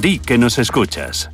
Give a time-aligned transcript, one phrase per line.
[0.00, 1.30] Di que nos escuchas.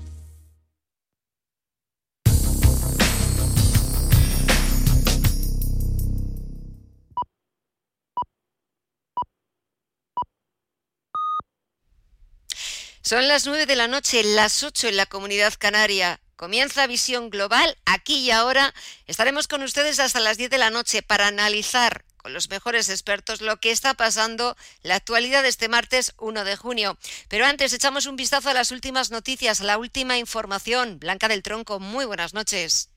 [13.02, 16.20] Son las 9 de la noche, las 8 en la comunidad canaria.
[16.36, 18.74] Comienza Visión Global, aquí y ahora.
[19.06, 23.40] Estaremos con ustedes hasta las 10 de la noche para analizar con los mejores expertos
[23.40, 26.96] lo que está pasando, la actualidad de este martes 1 de junio.
[27.28, 30.98] Pero antes echamos un vistazo a las últimas noticias, a la última información.
[30.98, 32.90] Blanca del Tronco, muy buenas noches.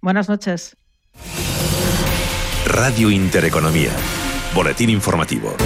[0.00, 0.76] Buenas noches.
[2.66, 3.92] Radio Intereconomía.
[4.54, 5.56] Boletín informativo.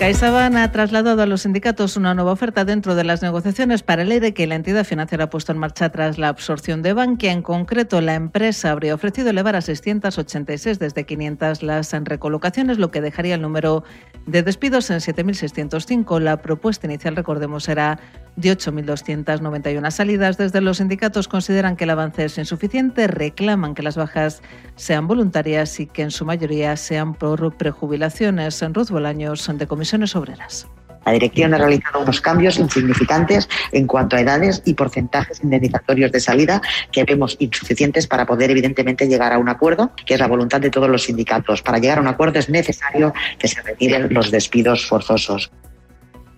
[0.00, 4.10] CaixaBank ha trasladado a los sindicatos una nueva oferta dentro de las negociaciones para el
[4.10, 7.32] ERE que la entidad financiera ha puesto en marcha tras la absorción de Bankia.
[7.32, 13.02] En concreto, la empresa habría ofrecido elevar a 686 desde 500 las recolocaciones, lo que
[13.02, 13.84] dejaría el número
[14.24, 16.18] de despidos en 7.605.
[16.18, 18.00] La propuesta inicial, recordemos, era
[18.36, 20.38] de 8.291 salidas.
[20.38, 24.40] Desde los sindicatos consideran que el avance es insuficiente, reclaman que las bajas
[24.76, 28.62] sean voluntarias y que en su mayoría sean por prejubilaciones.
[28.62, 30.68] En Ruth Bolaños, de Comisiones Obreras.
[31.04, 36.20] La dirección ha realizado unos cambios insignificantes en cuanto a edades y porcentajes indemnizatorios de
[36.20, 40.60] salida que vemos insuficientes para poder evidentemente llegar a un acuerdo, que es la voluntad
[40.60, 41.62] de todos los sindicatos.
[41.62, 45.50] Para llegar a un acuerdo es necesario que se retiren los despidos forzosos.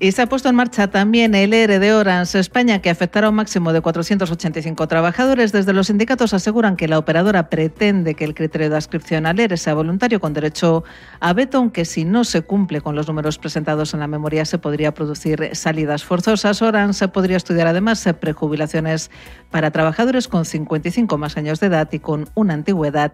[0.02, 3.30] Y se ha puesto en marcha también el ERE de Orange España, que afectará a
[3.30, 5.52] un máximo de 485 trabajadores.
[5.52, 9.56] Desde los sindicatos aseguran que la operadora pretende que el criterio de adscripción al ERE
[9.56, 10.82] sea voluntario con derecho
[11.20, 14.58] a veto, aunque si no se cumple con los números presentados en la memoria se
[14.58, 16.62] podría producir salidas forzosas.
[16.62, 19.08] Orange podría estudiar además prejubilaciones
[19.52, 23.12] para trabajadores con 55 más años de edad y con una antigüedad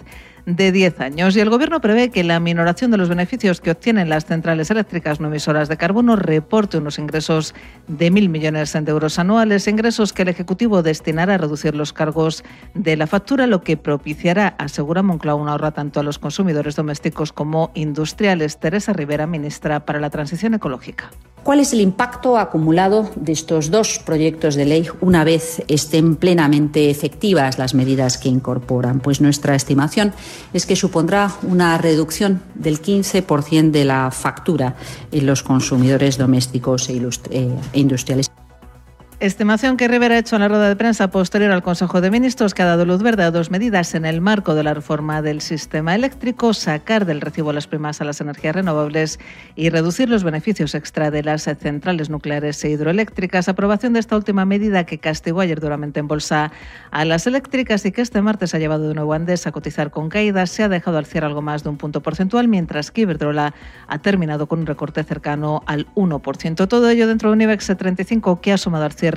[0.49, 1.37] de 10 años.
[1.37, 5.21] Y el Gobierno prevé que la minoración de los beneficios que obtienen las centrales eléctricas
[5.21, 7.55] no emisoras de carbono reporte unos ingresos
[7.87, 12.45] de mil millones de euros anuales, ingresos que el Ejecutivo destinará a reducir los cargos
[12.73, 17.33] de la factura, lo que propiciará, asegura Moncloa, un ahorro tanto a los consumidores domésticos
[17.33, 18.59] como industriales.
[18.59, 21.11] Teresa Rivera, ministra para la Transición Ecológica.
[21.43, 26.91] ¿Cuál es el impacto acumulado de estos dos proyectos de ley una vez estén plenamente
[26.91, 29.01] efectivas las medidas que incorporan?
[29.01, 30.13] Pues nuestra estimación
[30.53, 34.77] es que supondrá una reducción del 15% de la factura
[35.11, 37.01] en los consumidores domésticos e,
[37.31, 38.31] e industriales.
[39.21, 42.55] Estimación que Rivera ha hecho en la rueda de prensa posterior al Consejo de Ministros,
[42.55, 45.41] que ha dado luz verde a dos medidas en el marco de la reforma del
[45.41, 49.19] sistema eléctrico, sacar del recibo las primas a las energías renovables
[49.57, 53.49] y reducir los beneficios extra de las centrales nucleares e hidroeléctricas.
[53.49, 56.53] Aprobación de esta última medida que castigó ayer duramente en bolsa
[56.93, 59.91] a las eléctricas y que este martes ha llevado de nuevo a Andes a cotizar
[59.91, 60.51] con caídas.
[60.51, 63.53] Se ha dejado al cierre algo más de un punto porcentual, mientras que Iberdrola
[63.89, 66.69] ha terminado con un recorte cercano al 1%.
[66.69, 69.08] Todo ello dentro de un IBEX 35 que ha sumado al cierre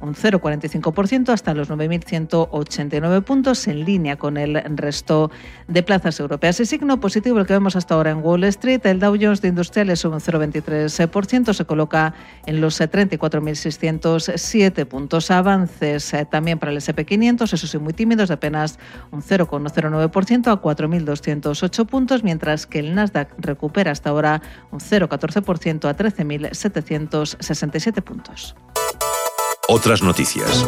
[0.00, 5.30] un 0,45% hasta los 9.189 puntos, en línea con el resto
[5.68, 6.60] de plazas europeas.
[6.60, 9.48] El signo positivo el que vemos hasta ahora en Wall Street, el Dow Jones de
[9.48, 12.14] Industriales un 0,23%, se coloca
[12.46, 15.30] en los 34.607 puntos.
[15.30, 18.78] Avances eh, también para el SP500, eso sí, muy tímidos, de apenas
[19.10, 25.96] un 0,09% a 4.208 puntos, mientras que el Nasdaq recupera hasta ahora un 0,14% a
[25.96, 28.54] 13.767 puntos.
[29.72, 30.66] Otras noticias.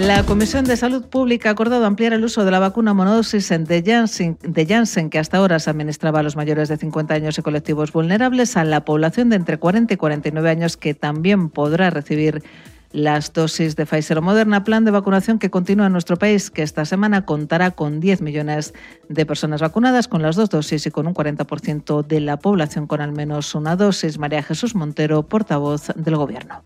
[0.00, 4.66] La Comisión de Salud Pública ha acordado ampliar el uso de la vacuna monodosis de
[4.66, 8.56] Janssen, que hasta ahora se administraba a los mayores de 50 años y colectivos vulnerables,
[8.56, 12.42] a la población de entre 40 y 49 años, que también podrá recibir
[12.90, 16.62] las dosis de Pfizer o Moderna, plan de vacunación que continúa en nuestro país, que
[16.62, 18.74] esta semana contará con 10 millones
[19.08, 23.00] de personas vacunadas con las dos dosis y con un 40% de la población con
[23.00, 24.18] al menos una dosis.
[24.18, 26.60] María Jesús Montero, portavoz del Gobierno.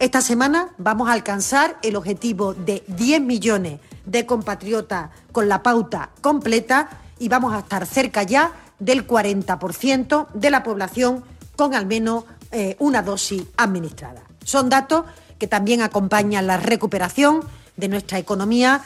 [0.00, 6.08] Esta semana vamos a alcanzar el objetivo de 10 millones de compatriotas con la pauta
[6.22, 6.88] completa
[7.18, 11.22] y vamos a estar cerca ya del 40% de la población
[11.54, 14.22] con al menos eh, una dosis administrada.
[14.42, 15.04] Son datos
[15.38, 17.42] que también acompañan la recuperación
[17.76, 18.80] de nuestra economía.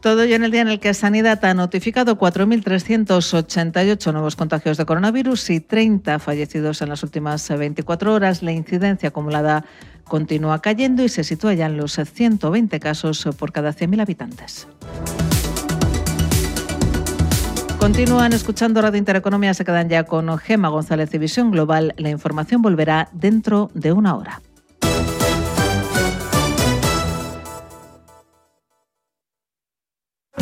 [0.00, 4.86] Todo ello en el día en el que Sanidad ha notificado 4.388 nuevos contagios de
[4.86, 8.42] coronavirus y 30 fallecidos en las últimas 24 horas.
[8.42, 9.66] La incidencia acumulada
[10.04, 14.66] continúa cayendo y se sitúa ya en los 120 casos por cada 100.000 habitantes.
[17.78, 21.94] Continúan escuchando Radio Intereconomía, se quedan ya con Gema González y Visión Global.
[21.98, 24.40] La información volverá dentro de una hora.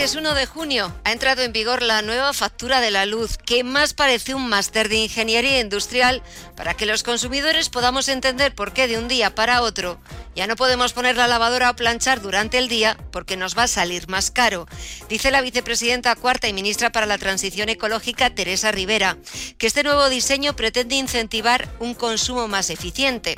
[0.00, 3.64] Martes 1 de junio ha entrado en vigor la nueva factura de la luz, que
[3.64, 6.22] más parece un máster de ingeniería industrial
[6.56, 10.00] para que los consumidores podamos entender por qué de un día para otro
[10.34, 13.68] ya no podemos poner la lavadora a planchar durante el día porque nos va a
[13.68, 14.66] salir más caro,
[15.10, 19.18] dice la vicepresidenta cuarta y ministra para la Transición Ecológica, Teresa Rivera,
[19.58, 23.36] que este nuevo diseño pretende incentivar un consumo más eficiente.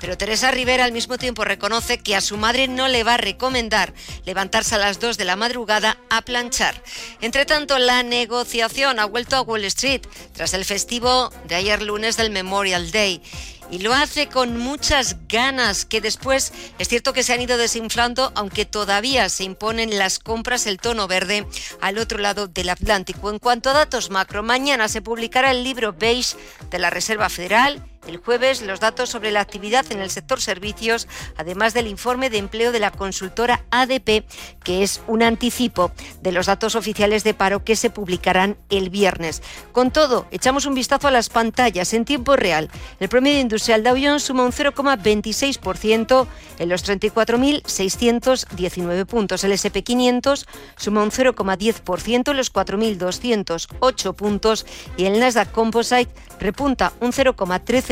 [0.00, 3.18] Pero Teresa Rivera al mismo tiempo reconoce que a su madre no le va a
[3.18, 3.92] recomendar
[4.24, 6.82] levantarse a las 2 de la madrugada a planchar.
[7.20, 10.02] Entre tanto, la negociación ha vuelto a Wall Street
[10.32, 13.22] tras el festivo de ayer lunes del Memorial Day
[13.70, 18.32] y lo hace con muchas ganas que después es cierto que se han ido desinflando
[18.34, 21.46] aunque todavía se imponen las compras el tono verde
[21.80, 23.30] al otro lado del Atlántico.
[23.30, 26.36] En cuanto a datos macro, mañana se publicará el libro beige
[26.70, 31.06] de la Reserva Federal el jueves los datos sobre la actividad en el sector servicios,
[31.36, 34.24] además del informe de empleo de la consultora ADP,
[34.64, 35.92] que es un anticipo
[36.22, 39.42] de los datos oficiales de paro que se publicarán el viernes.
[39.72, 42.70] Con todo, echamos un vistazo a las pantallas en tiempo real.
[42.98, 46.26] El promedio industrial Dow Jones suma un 0,26%
[46.58, 49.44] en los 34.619 puntos.
[49.44, 50.46] El SP500
[50.76, 57.89] suma un 0,10% en los 4.208 puntos y el Nasdaq Composite repunta un 0,13%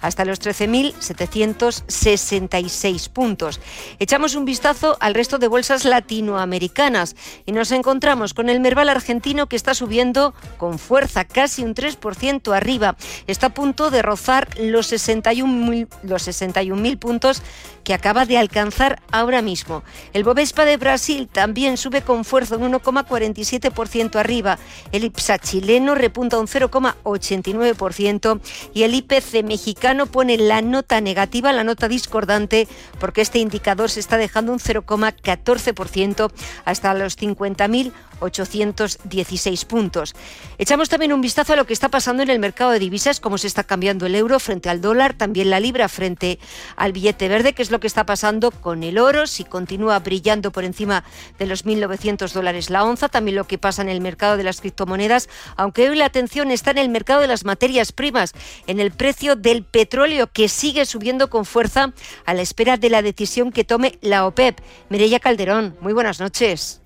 [0.00, 3.60] hasta los 13.766 puntos.
[3.98, 7.16] Echamos un vistazo al resto de bolsas latinoamericanas
[7.46, 12.56] y nos encontramos con el Merval argentino que está subiendo con fuerza, casi un 3%
[12.56, 12.96] arriba.
[13.26, 17.42] Está a punto de rozar los 61.000 los 61 puntos
[17.84, 19.84] que acaba de alcanzar ahora mismo.
[20.12, 24.58] El Bovespa de Brasil también sube con fuerza un 1,47% arriba.
[24.90, 28.40] El IPSA chileno repunta un 0,89%
[28.72, 32.66] y el IPC mexicano pone la nota negativa, la nota discordante,
[32.98, 36.32] porque este indicador se está dejando un 0,14%
[36.64, 40.14] hasta los 50.816 puntos.
[40.58, 43.36] Echamos también un vistazo a lo que está pasando en el mercado de divisas, cómo
[43.36, 46.38] se está cambiando el euro frente al dólar, también la libra frente
[46.76, 50.52] al billete verde, que es lo que está pasando con el oro, si continúa brillando
[50.52, 51.02] por encima
[51.40, 54.60] de los 1.900 dólares la onza, también lo que pasa en el mercado de las
[54.60, 58.32] criptomonedas, aunque hoy la atención está en el mercado de las materias primas,
[58.68, 61.92] en el precio del petróleo que sigue subiendo con fuerza
[62.26, 64.60] a la espera de la decisión que tome la OPEP.
[64.88, 66.83] Mireya Calderón, muy buenas noches.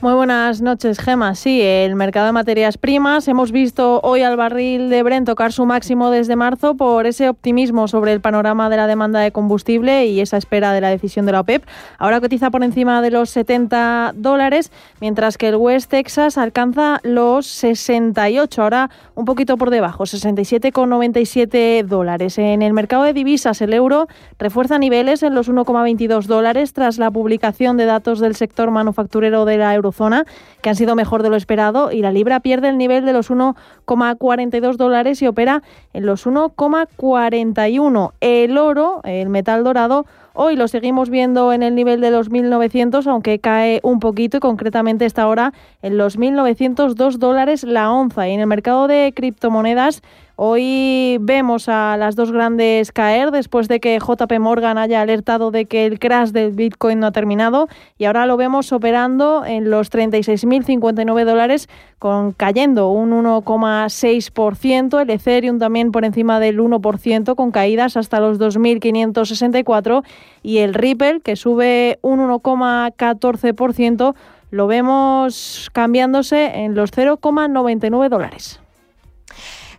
[0.00, 1.34] Muy buenas noches, Gema.
[1.34, 3.26] Sí, el mercado de materias primas.
[3.26, 7.88] Hemos visto hoy al barril de Brent tocar su máximo desde marzo por ese optimismo
[7.88, 11.32] sobre el panorama de la demanda de combustible y esa espera de la decisión de
[11.32, 11.64] la OPEP.
[11.98, 17.48] Ahora cotiza por encima de los 70 dólares, mientras que el West Texas alcanza los
[17.48, 22.38] 68, ahora un poquito por debajo, 67,97 dólares.
[22.38, 24.06] En el mercado de divisas, el euro
[24.38, 29.58] refuerza niveles en los 1,22 dólares tras la publicación de datos del sector manufacturero de
[29.58, 30.24] la euro zona,
[30.62, 33.30] que han sido mejor de lo esperado, y la libra pierde el nivel de los
[33.30, 38.12] 1,42 dólares y opera en los 1,41.
[38.20, 40.06] El oro, el metal dorado,
[40.40, 44.40] Hoy lo seguimos viendo en el nivel de los 1.900, aunque cae un poquito y
[44.40, 45.52] concretamente está ahora
[45.82, 48.28] en los 1.902 dólares la onza.
[48.28, 50.00] Y en el mercado de criptomonedas
[50.40, 55.64] Hoy vemos a las dos grandes caer después de que JP Morgan haya alertado de
[55.64, 57.66] que el crash del Bitcoin no ha terminado
[57.98, 61.68] y ahora lo vemos operando en los 36.059 dólares
[61.98, 68.38] con cayendo un 1,6%, el Ethereum también por encima del 1% con caídas hasta los
[68.38, 70.04] 2.564
[70.44, 74.14] y el Ripple que sube un 1,14%
[74.52, 78.60] lo vemos cambiándose en los 0,99 dólares.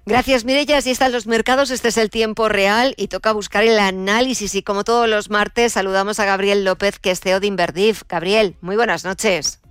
[0.06, 0.77] Gracias, Mireya.
[0.77, 1.72] Así están los mercados.
[1.72, 4.56] Este es el tiempo real y toca buscar el análisis.
[4.56, 8.03] Y como todos los martes, saludamos a Gabriel López, que es CEO de Inverdif.
[8.10, 9.62] Gabriel, muy buenas noches.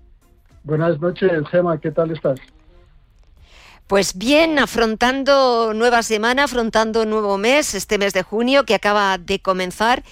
[0.62, 1.80] Buenas noches, Gema.
[1.80, 2.38] ¿Qué tal estás?
[3.88, 9.40] Pues bien, afrontando nueva semana, afrontando nuevo mes, este mes de junio que acaba de
[9.40, 10.02] comenzar.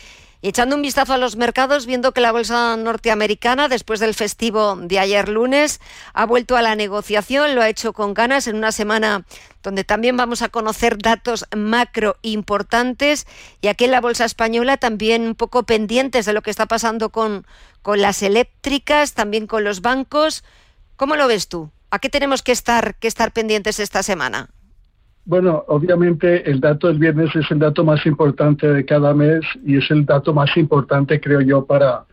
[0.43, 4.99] Echando un vistazo a los mercados, viendo que la bolsa norteamericana, después del festivo de
[4.99, 5.81] ayer lunes,
[6.13, 9.25] ha vuelto a la negociación, lo ha hecho con ganas en una semana
[9.63, 13.27] donde también vamos a conocer datos macro importantes
[13.61, 17.11] y aquí en la bolsa española también un poco pendientes de lo que está pasando
[17.11, 17.47] con,
[17.83, 20.45] con las eléctricas, también con los bancos.
[20.95, 21.71] ¿Cómo lo ves tú?
[21.91, 24.51] ¿A qué tenemos que estar, que estar pendientes esta semana?
[25.27, 29.77] Bueno, obviamente el dato del viernes es el dato más importante de cada mes y
[29.77, 32.05] es el dato más importante, creo yo, para,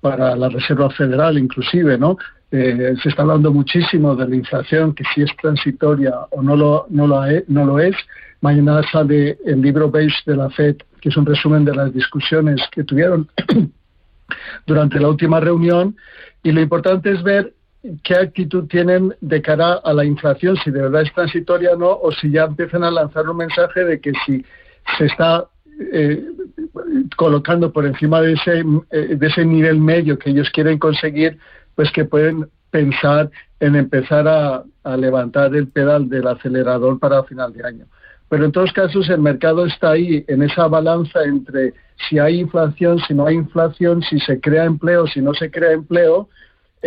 [0.00, 2.18] para la Reserva Federal, inclusive, ¿no?
[2.50, 6.86] Eh, se está hablando muchísimo de la inflación, que si es transitoria o no lo,
[6.90, 7.94] no lo, no lo es.
[8.40, 12.60] Mañana sale el libro beige de la FED, que es un resumen de las discusiones
[12.72, 13.28] que tuvieron
[14.66, 15.96] durante la última reunión.
[16.42, 17.54] Y lo importante es ver
[18.02, 21.90] qué actitud tienen de cara a la inflación, si de verdad es transitoria o no,
[21.90, 24.44] o si ya empiezan a lanzar un mensaje de que si
[24.98, 25.46] se está
[25.92, 26.24] eh,
[27.16, 31.38] colocando por encima de ese, eh, de ese nivel medio que ellos quieren conseguir,
[31.74, 37.52] pues que pueden pensar en empezar a, a levantar el pedal del acelerador para final
[37.52, 37.86] de año.
[38.28, 41.74] Pero en todos casos el mercado está ahí, en esa balanza entre
[42.08, 45.72] si hay inflación, si no hay inflación, si se crea empleo, si no se crea
[45.72, 46.28] empleo,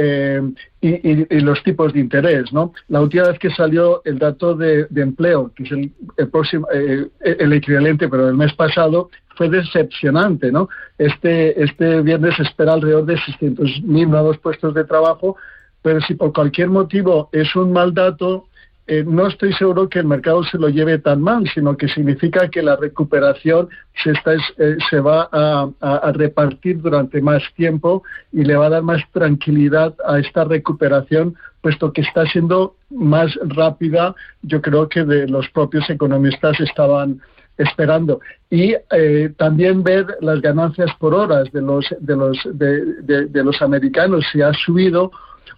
[0.01, 0.41] eh,
[0.79, 2.53] y, los tipos de interés.
[2.53, 2.73] ¿no?
[2.87, 7.51] La última vez que salió el dato de, empleo, que es el, próximo, eh, el
[7.51, 10.51] equivalente, pero el mes pasado, fue decepcionante.
[10.51, 10.69] ¿no?
[10.97, 15.35] Este, este viernes espera alrededor de 600.000 nuevos puestos de trabajo,
[15.81, 18.47] pero si por cualquier motivo es un mal dato,
[18.91, 22.49] eh, no estoy seguro que el mercado se lo lleve tan mal, sino que significa
[22.49, 23.69] que la recuperación
[24.03, 28.81] se, está, eh, se va a, repartir durante más tiempo y le va a dar
[28.81, 35.27] más tranquilidad a esta recuperación, puesto que está siendo más rápida, yo creo que de
[35.27, 37.21] los propios economistas estaban
[37.59, 38.21] esperando.
[38.49, 44.25] Y eh, también ver las ganancias por horas de los de los de los americanos
[44.31, 45.11] si ha subido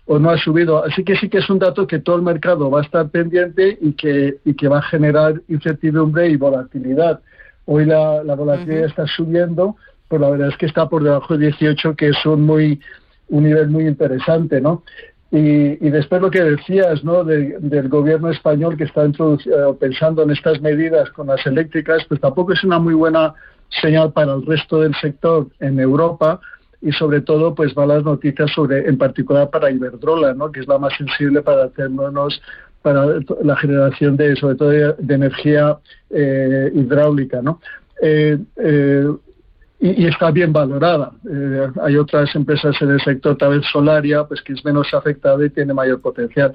[0.05, 0.84] o no ha subido.
[0.84, 3.77] Así que sí que es un dato que todo el mercado va a estar pendiente
[3.81, 7.22] y que, y que va a generar incertidumbre y volatilidad.
[7.65, 9.75] Hoy la, volatilidad está subiendo,
[10.10, 12.79] pero la verdad es que está por debajo de 18, que es un, muy,
[13.29, 14.84] un nivel muy interesante, ¿no?
[15.34, 17.24] Y, después lo que decías, ¿no?
[17.24, 19.10] del gobierno español que está
[19.79, 23.34] pensando en estas medidas con las eléctricas, pues tampoco es una muy buena
[23.70, 26.41] señal para el resto del sector en Europa,
[26.81, 30.51] y sobre todo pues malas noticias sobre en particular para Iberdrola ¿no?
[30.51, 32.41] que es la más sensible para hacernos
[32.81, 33.05] para
[33.43, 35.77] la generación de sobre todo de, energía
[36.09, 37.61] eh, hidráulica ¿no?
[38.01, 39.07] Eh, eh,
[39.79, 41.11] y, está bien valorada.
[41.81, 45.50] hay otras empresas en el sector, tal vez Solaria, pues que es menos afectada y
[45.50, 46.53] tiene mayor potencial.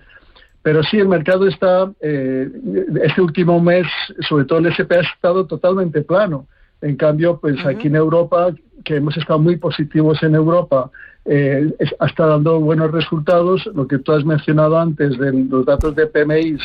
[0.62, 3.84] Pero sí, el mercado está, este último mes,
[4.28, 6.46] sobre todo el SP, ha estado totalmente plano.
[6.82, 8.54] En cambio, pues aquí en Europa
[8.84, 10.90] que hemos estado muy positivos en Europa,
[11.24, 13.66] eh, está dando buenos resultados.
[13.74, 16.56] Lo que tú has mencionado antes de los datos de PMI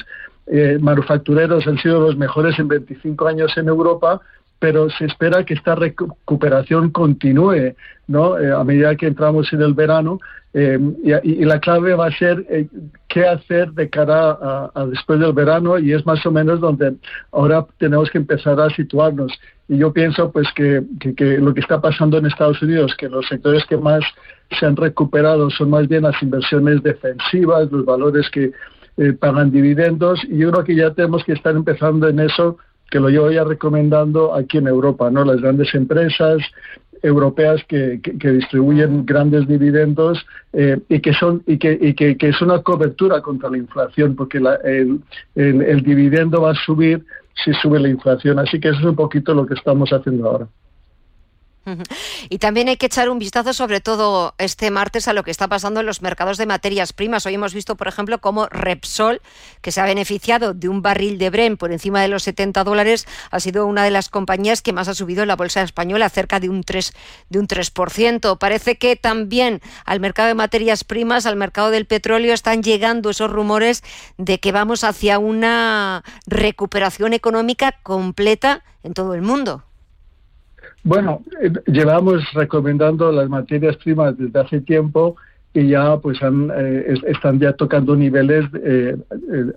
[0.47, 4.21] eh, manufactureros han sido los mejores en 25 años en Europa,
[4.61, 7.73] pero se espera que esta recuperación continúe
[8.07, 8.37] ¿no?
[8.37, 10.19] Eh, a medida que entramos en el verano.
[10.53, 10.77] Eh,
[11.23, 12.45] y, la clave va a ser
[13.07, 14.37] qué hacer de cara
[14.75, 16.93] a, después del verano y es más o menos donde
[17.31, 19.31] ahora tenemos que empezar a situarnos.
[19.67, 20.83] Y yo pienso pues que,
[21.39, 24.03] lo que está pasando en Estados Unidos, que los sectores que más
[24.59, 28.51] se han recuperado son más bien las inversiones defensivas, los valores que
[28.97, 32.57] eh, pagan dividendos, y yo creo que ya tenemos que estar empezando en eso,
[32.91, 35.23] que lo llevo ya recomendando aquí en Europa, ¿no?
[35.23, 36.39] Las grandes empresas,
[37.01, 42.61] europeas que, distribuyen grandes dividendos eh, y que son y que, y que, es una
[42.61, 45.01] cobertura contra la inflación porque el,
[45.35, 47.03] el dividendo va a subir
[47.43, 48.37] si sube la inflación.
[48.37, 50.47] Así que eso es un poquito lo que estamos haciendo ahora.
[52.29, 55.47] Y también hay que echar un vistazo, sobre todo este martes, a lo que está
[55.47, 57.25] pasando en los mercados de materias primas.
[57.25, 59.21] Hoy hemos visto, por ejemplo, cómo Repsol,
[59.61, 63.07] que se ha beneficiado de un barril de Bren por encima de los 70 dólares,
[63.29, 66.39] ha sido una de las compañías que más ha subido en la bolsa española, cerca
[66.39, 66.93] de un 3%.
[67.29, 68.37] De un 3%.
[68.37, 73.31] Parece que también al mercado de materias primas, al mercado del petróleo, están llegando esos
[73.31, 73.83] rumores
[74.17, 79.63] de que vamos hacia una recuperación económica completa en todo el mundo.
[80.83, 85.15] Bueno, eh, llevamos recomendando las materias primas desde hace tiempo
[85.53, 88.95] y ya pues eh, están ya tocando niveles eh,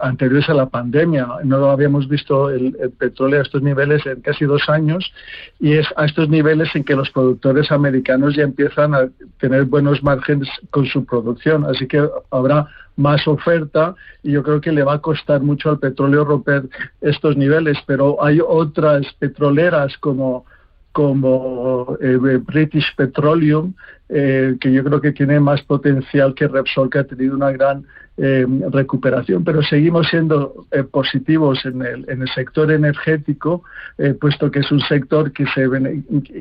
[0.00, 1.26] anteriores a la pandemia.
[1.44, 5.12] No habíamos visto el, petróleo a estos niveles en casi dos años
[5.60, 10.02] y es a estos niveles en que los productores americanos ya empiezan a tener buenos
[10.02, 11.64] márgenes con su producción.
[11.64, 12.66] Así que habrá
[12.96, 16.64] más oferta y yo creo que le va a costar mucho al petróleo romper
[17.00, 17.78] estos niveles.
[17.86, 20.44] Pero hay otras petroleras como
[20.94, 23.74] como eh, British Petroleum,
[24.08, 27.84] eh, que yo creo que tiene más potencial que Repsol, que ha tenido una gran
[28.16, 33.64] eh, recuperación, pero seguimos siendo positivos en el, en el, sector energético,
[34.20, 35.68] puesto que es un sector que, se,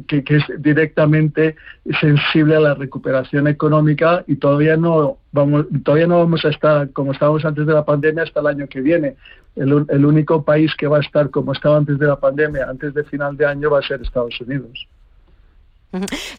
[0.07, 1.55] que, que, es directamente
[1.99, 7.11] sensible a la recuperación económica y todavía no vamos, todavía no vamos a estar como
[7.11, 9.15] estábamos antes de la pandemia hasta el año que viene
[9.55, 13.03] el, único país que va a estar como estaba antes de la pandemia, antes de
[13.03, 14.87] final de año, va a ser Estados Unidos.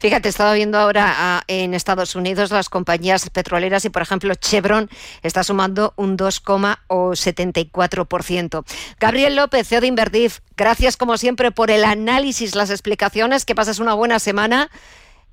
[0.01, 4.91] Fíjate, estaba viendo ahora ah, en Estados Unidos las compañías petroleras y, por ejemplo, Chevron
[5.23, 8.65] está sumando un 2,74%.
[8.99, 13.79] Gabriel López, CEO de Invertif, gracias como siempre por el análisis, las explicaciones, que pases
[13.79, 14.71] una buena semana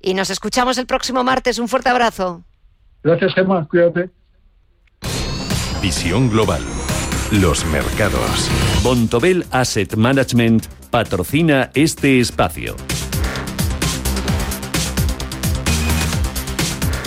[0.00, 1.58] y nos escuchamos el próximo martes.
[1.58, 2.44] Un fuerte abrazo.
[3.02, 3.66] Gracias, Gemma.
[3.68, 4.10] Cuídate.
[5.80, 6.62] Visión Global.
[7.32, 8.48] Los mercados.
[8.82, 12.76] Bontobel Asset Management patrocina este espacio.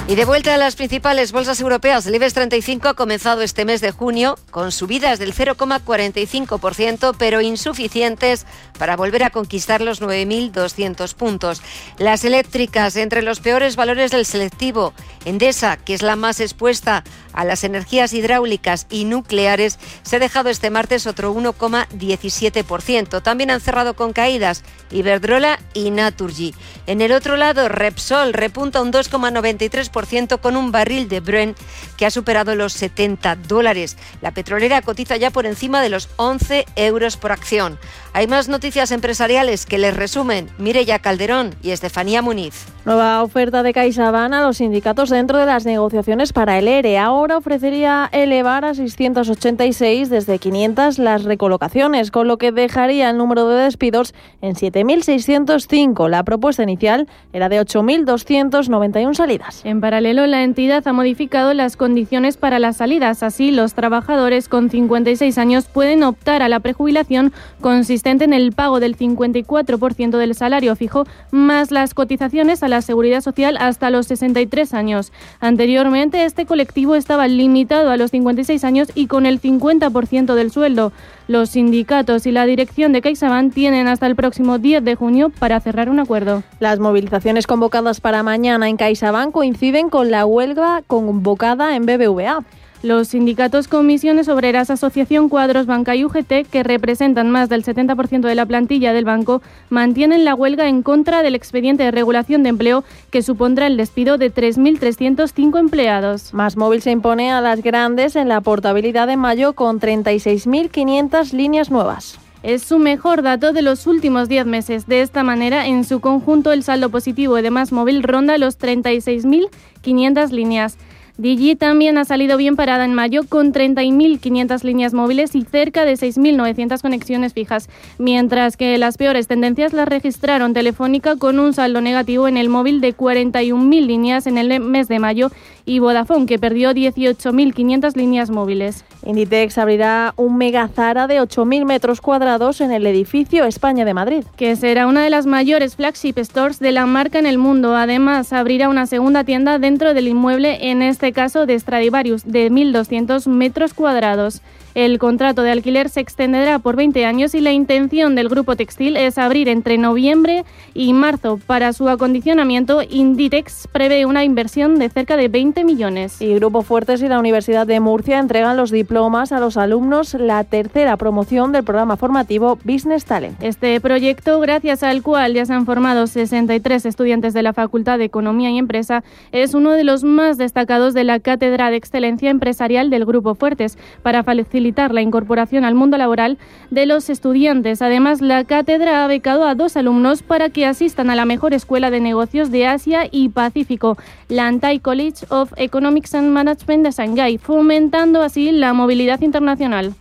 [0.08, 3.82] Y de vuelta a las principales bolsas europeas, el IBEX 35 ha comenzado este mes
[3.82, 8.46] de junio con subidas del 0,45%, pero insuficientes
[8.78, 11.64] para volver a conquistar los 9.200 puntos.
[11.98, 14.94] Las eléctricas, entre los peores valores del selectivo,
[15.26, 20.50] Endesa, que es la más expuesta a las energías hidráulicas y nucleares, se ha dejado
[20.52, 23.24] este martes otro 1,17%.
[23.24, 26.54] También han cerrado con caídas Iberdrola y Naturgy.
[26.86, 29.95] En el otro lado, Repsol repunta un 2,93%
[30.42, 31.58] con un barril de Brent
[31.96, 33.98] que ha superado los 70 dólares.
[34.22, 37.80] La petrolera cotiza ya por encima de los 11 euros por acción.
[38.12, 42.66] Hay más noticias empresariales que les resumen Mireya Calderón y Estefanía Muniz.
[42.84, 46.98] Nueva oferta de CaixaBank a los sindicatos dentro de las negociaciones para el ERE.
[46.98, 53.48] Ahora ofrecería elevar a 686 desde 500 las recolocaciones, con lo que dejaría el número
[53.48, 56.10] de despidos en 7.605.
[56.10, 59.62] La propuesta inicial era de 8.291 salidas.
[59.64, 63.22] En paralelo, la entidad ha modificado las condiciones para las salidas.
[63.22, 68.80] Así, los trabajadores con 56 años pueden optar a la prejubilación consistente en el pago
[68.80, 74.74] del 54% del salario fijo más las cotizaciones a la seguridad social hasta los 63
[74.74, 75.12] años.
[75.40, 80.94] Anteriormente, este colectivo estaba limitado a los 56 años y con el 50% del sueldo.
[81.28, 85.60] Los sindicatos y la dirección de CaixaBank tienen hasta el próximo 10 de junio para
[85.60, 86.44] cerrar un acuerdo.
[86.60, 92.44] Las movilizaciones convocadas para mañana en CaixaBank coinciden con la huelga convocada en BBVA.
[92.86, 98.36] Los sindicatos Comisiones Obreras, Asociación Cuadros Banca y UGT, que representan más del 70% de
[98.36, 102.84] la plantilla del banco, mantienen la huelga en contra del expediente de regulación de empleo
[103.10, 106.32] que supondrá el despido de 3.305 empleados.
[106.36, 111.72] Más móvil se impone a las grandes en la portabilidad de mayo con 36.500 líneas
[111.72, 114.86] nuevas es su mejor dato de los últimos 10 meses.
[114.86, 120.30] De esta manera, en su conjunto, el saldo positivo de más móvil ronda los 36.500
[120.30, 120.78] líneas.
[121.18, 125.94] Digi también ha salido bien parada en mayo con 30.500 líneas móviles y cerca de
[125.94, 132.28] 6.900 conexiones fijas, mientras que las peores tendencias las registraron Telefónica con un saldo negativo
[132.28, 135.32] en el móvil de 41.000 líneas en el mes de mayo
[135.66, 138.86] y Vodafone, que perdió 18.500 líneas móviles.
[139.06, 144.24] Inditex abrirá un megazara de 8.000 metros cuadrados en el edificio España de Madrid.
[144.36, 147.76] Que será una de las mayores flagship stores de la marca en el mundo.
[147.76, 152.50] Además, abrirá una segunda tienda dentro del inmueble en este este caso de Stradivarius, de
[152.50, 154.42] 1.200 metros cuadrados.
[154.76, 158.98] El contrato de alquiler se extenderá por 20 años y la intención del grupo textil
[158.98, 161.40] es abrir entre noviembre y marzo.
[161.48, 166.22] Para su acondicionamiento, Inditex prevé una inversión de cerca de 20 millones.
[166.22, 170.44] Y Grupo Fuertes y la Universidad de Murcia entregan los diplomas a los alumnos, la
[170.44, 173.42] tercera promoción del programa formativo Business Talent.
[173.42, 178.04] Este proyecto, gracias al cual ya se han formado 63 estudiantes de la Facultad de
[178.04, 182.90] Economía y Empresa, es uno de los más destacados de la Cátedra de Excelencia Empresarial
[182.90, 186.38] del Grupo Fuertes para facilitar la incorporación al mundo laboral
[186.72, 187.82] de los estudiantes.
[187.82, 191.92] Además, la cátedra ha becado a dos alumnos para que asistan a la mejor escuela
[191.92, 193.98] de negocios de Asia y Pacífico,
[194.28, 199.94] la Antai College of Economics and Management de Shanghái, fomentando así la movilidad internacional.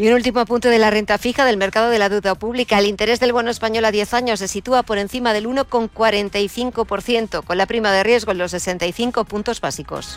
[0.00, 2.78] Y un último punto de la renta fija del mercado de la deuda pública.
[2.78, 7.58] El interés del bono español a 10 años se sitúa por encima del 1,45%, con
[7.58, 10.16] la prima de riesgo en los 65 puntos básicos.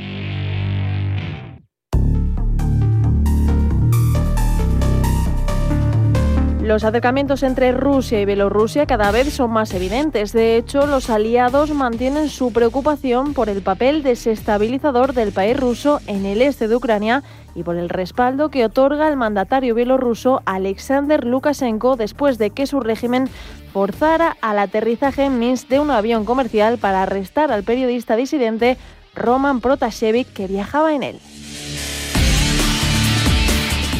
[6.71, 10.31] Los acercamientos entre Rusia y Bielorrusia cada vez son más evidentes.
[10.31, 16.25] De hecho, los aliados mantienen su preocupación por el papel desestabilizador del país ruso en
[16.25, 17.23] el este de Ucrania
[17.55, 22.79] y por el respaldo que otorga el mandatario bielorruso Alexander Lukashenko después de que su
[22.79, 23.27] régimen
[23.73, 28.77] forzara al aterrizaje en Minsk de un avión comercial para arrestar al periodista disidente
[29.13, 31.19] Roman Protasevich que viajaba en él.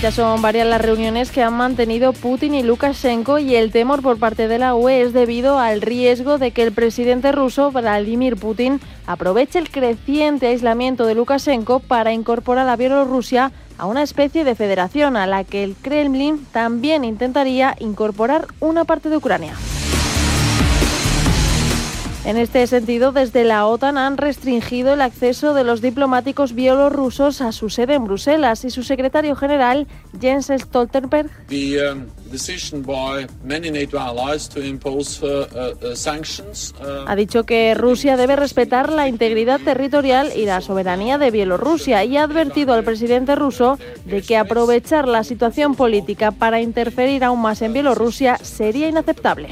[0.01, 4.17] Ya son varias las reuniones que han mantenido Putin y Lukashenko y el temor por
[4.17, 8.81] parte de la UE es debido al riesgo de que el presidente ruso Vladimir Putin
[9.05, 15.15] aproveche el creciente aislamiento de Lukashenko para incorporar a Bielorrusia a una especie de federación
[15.17, 19.53] a la que el Kremlin también intentaría incorporar una parte de Ucrania.
[22.23, 27.51] En este sentido, desde la OTAN han restringido el acceso de los diplomáticos bielorrusos a
[27.51, 29.87] su sede en Bruselas y su secretario general,
[30.19, 31.31] Jens Stoltenberg,
[37.07, 42.17] ha dicho que Rusia debe respetar la integridad territorial y la soberanía de Bielorrusia y
[42.17, 47.63] ha advertido al presidente ruso de que aprovechar la situación política para interferir aún más
[47.63, 49.49] en Bielorrusia sería inaceptable.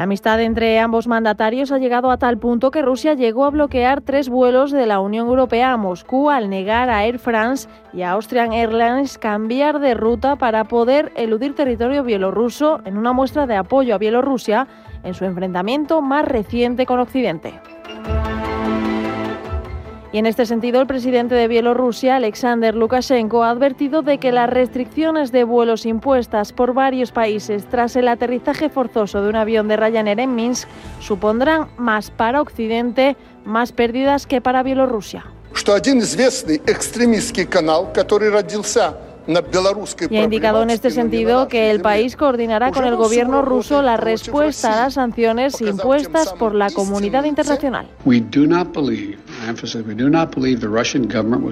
[0.00, 4.00] La amistad entre ambos mandatarios ha llegado a tal punto que Rusia llegó a bloquear
[4.00, 8.12] tres vuelos de la Unión Europea a Moscú al negar a Air France y a
[8.12, 13.94] Austrian Airlines cambiar de ruta para poder eludir territorio bielorruso en una muestra de apoyo
[13.94, 14.66] a Bielorrusia
[15.04, 17.60] en su enfrentamiento más reciente con Occidente.
[20.12, 24.50] Y en este sentido, el presidente de Bielorrusia, Alexander Lukashenko, ha advertido de que las
[24.50, 29.76] restricciones de vuelos impuestas por varios países tras el aterrizaje forzoso de un avión de
[29.76, 30.68] Ryanair en Minsk
[30.98, 35.26] supondrán más para Occidente, más pérdidas que para Bielorrusia.
[40.10, 43.96] Y ha indicado en este sentido que el país coordinará con el gobierno ruso la
[43.96, 47.86] respuesta a las sanciones impuestas por la comunidad internacional.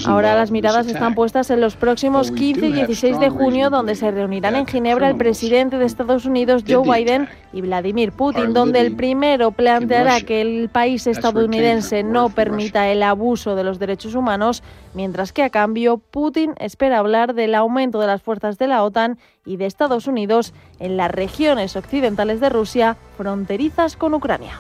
[0.07, 4.11] Ahora las miradas están puestas en los próximos 15 y 16 de junio, donde se
[4.11, 8.95] reunirán en Ginebra el presidente de Estados Unidos, Joe Biden, y Vladimir Putin, donde el
[8.95, 14.63] primero planteará que el país estadounidense no permita el abuso de los derechos humanos,
[14.95, 19.19] mientras que a cambio Putin espera hablar del aumento de las fuerzas de la OTAN
[19.45, 24.59] y de Estados Unidos en las regiones occidentales de Rusia fronterizas con Ucrania.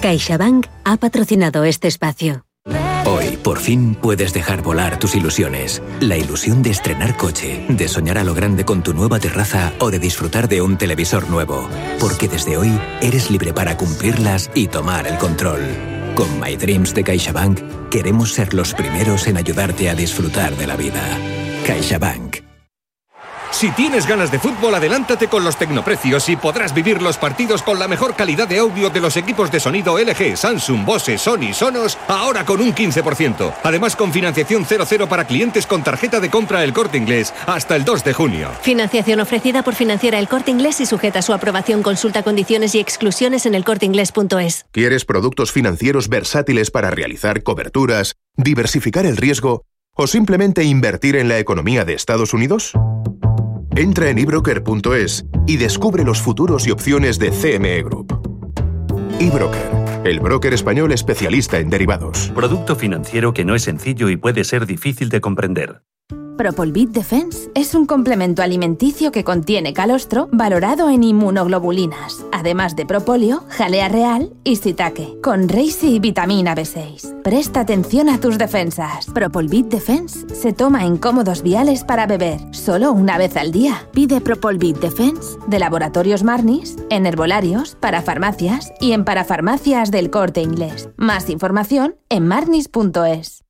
[0.00, 2.45] CaixaBank ha patrocinado este espacio.
[3.08, 5.80] Hoy, por fin, puedes dejar volar tus ilusiones.
[6.00, 9.92] La ilusión de estrenar coche, de soñar a lo grande con tu nueva terraza o
[9.92, 11.68] de disfrutar de un televisor nuevo.
[12.00, 15.62] Porque desde hoy eres libre para cumplirlas y tomar el control.
[16.16, 20.74] Con My Dreams de CaixaBank queremos ser los primeros en ayudarte a disfrutar de la
[20.74, 21.02] vida.
[21.64, 22.45] CaixaBank.
[23.56, 27.78] Si tienes ganas de fútbol, adelántate con los tecnoprecios y podrás vivir los partidos con
[27.78, 31.96] la mejor calidad de audio de los equipos de sonido LG, Samsung, Bose, Sony, Sonos,
[32.06, 33.54] ahora con un 15%.
[33.62, 37.86] Además, con financiación 00 para clientes con tarjeta de compra El Corte Inglés hasta el
[37.86, 38.50] 2 de junio.
[38.60, 41.82] Financiación ofrecida por Financiera El Corte Inglés y sujeta a su aprobación.
[41.82, 44.66] Consulta condiciones y exclusiones en elcorteinglés.es.
[44.70, 49.64] ¿Quieres productos financieros versátiles para realizar coberturas, diversificar el riesgo
[49.94, 52.74] o simplemente invertir en la economía de Estados Unidos?
[53.76, 58.18] Entra en ebroker.es y descubre los futuros y opciones de CME Group.
[59.20, 62.32] eBroker, el broker español especialista en derivados.
[62.34, 65.82] Producto financiero que no es sencillo y puede ser difícil de comprender.
[66.36, 73.44] Propolvit Defense es un complemento alimenticio que contiene calostro valorado en inmunoglobulinas, además de propóleo,
[73.48, 77.22] jalea real y sitaque, con reishi y vitamina B6.
[77.22, 79.06] Presta atención a tus defensas.
[79.06, 83.88] Propolvit Defense se toma en cómodos viales para beber, solo una vez al día.
[83.92, 90.42] Pide Propolvit Defense de Laboratorios Marnis, en herbolarios, para farmacias y en parafarmacias del corte
[90.42, 90.90] inglés.
[90.98, 93.46] Más información en marnis.es.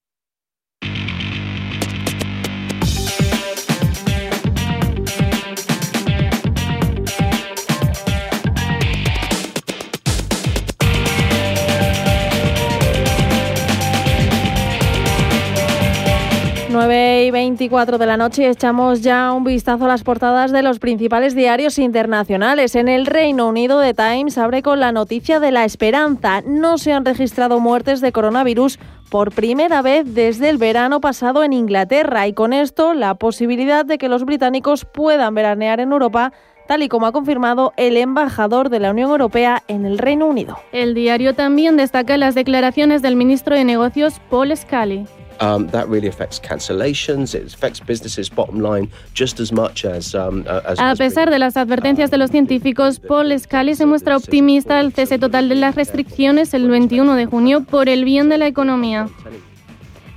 [17.37, 21.79] 24 de la noche echamos ya un vistazo a las portadas de los principales diarios
[21.79, 22.75] internacionales.
[22.75, 26.40] En el Reino Unido, The Times abre con la noticia de la esperanza.
[26.46, 28.79] No se han registrado muertes de coronavirus
[29.11, 33.99] por primera vez desde el verano pasado en Inglaterra y con esto la posibilidad de
[33.99, 36.33] que los británicos puedan veranear en Europa
[36.66, 40.57] tal y como ha confirmado el embajador de la Unión Europea en el Reino Unido.
[40.72, 45.05] El diario también destaca las declaraciones del ministro de Negocios Paul Scally.
[45.40, 47.35] Um, that really affects cancellations.
[47.35, 50.14] It affects businesses' bottom line just as much as.
[50.14, 54.79] Um, as a pesar de las advertencias de los científicos, Paul Scally se muestra optimista
[54.79, 58.46] al cese total de las restricciones el 21 de junio por el bien de la
[58.46, 59.09] economía.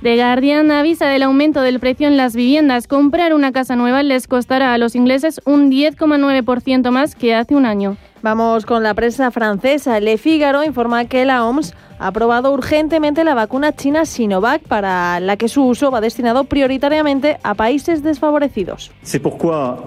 [0.02, 2.86] The Guardian avisa del aumento del precio en las viviendas.
[2.86, 7.66] Comprar una casa nueva les costará a los ingleses un 10,9% más que hace un
[7.66, 7.98] año.
[8.22, 10.00] Vamos con la prensa francesa.
[10.00, 15.36] Le Figaro informa que la OMS ha aprobado urgentemente la vacuna china Sinovac para la
[15.36, 18.90] que su uso va destinado prioritariamente a países desfavorecidos.
[19.02, 19.84] C'est pourquoi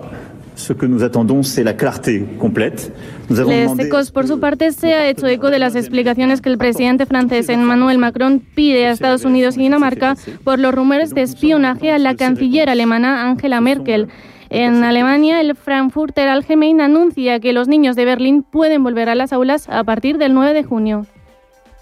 [0.56, 2.92] ce que nous attendons, c'est la clarté complète.
[3.30, 7.06] Les Ecos, por su parte, se ha hecho eco de las explicaciones que el presidente
[7.06, 11.98] francés Emmanuel Macron pide a Estados Unidos y Dinamarca por los rumores de espionaje a
[11.98, 14.10] la canciller alemana Angela Merkel.
[14.50, 19.34] En Alemania, el Frankfurter Allgemein anuncia que los niños de Berlín pueden volver a las
[19.34, 21.08] aulas a partir del 9 de junio.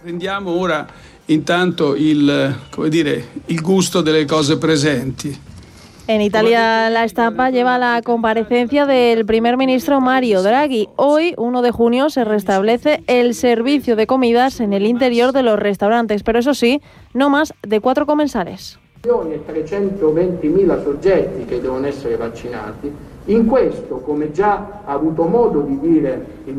[0.03, 0.87] Rendiamo ora
[1.25, 5.50] intanto il, come dire, il gusto delle cose presenti.
[6.07, 10.89] En Italia, la estampa lleva la comparecencia del primer ministro Mario Draghi.
[10.95, 15.59] Hoy, 1 de junio, se restablece el servicio de comidas en el interior de los
[15.59, 16.81] restaurantes, pero eso sí,
[17.13, 18.79] no más de cuatro comensales.
[19.01, 22.91] 320.000 soggetti che devono essere vaccinati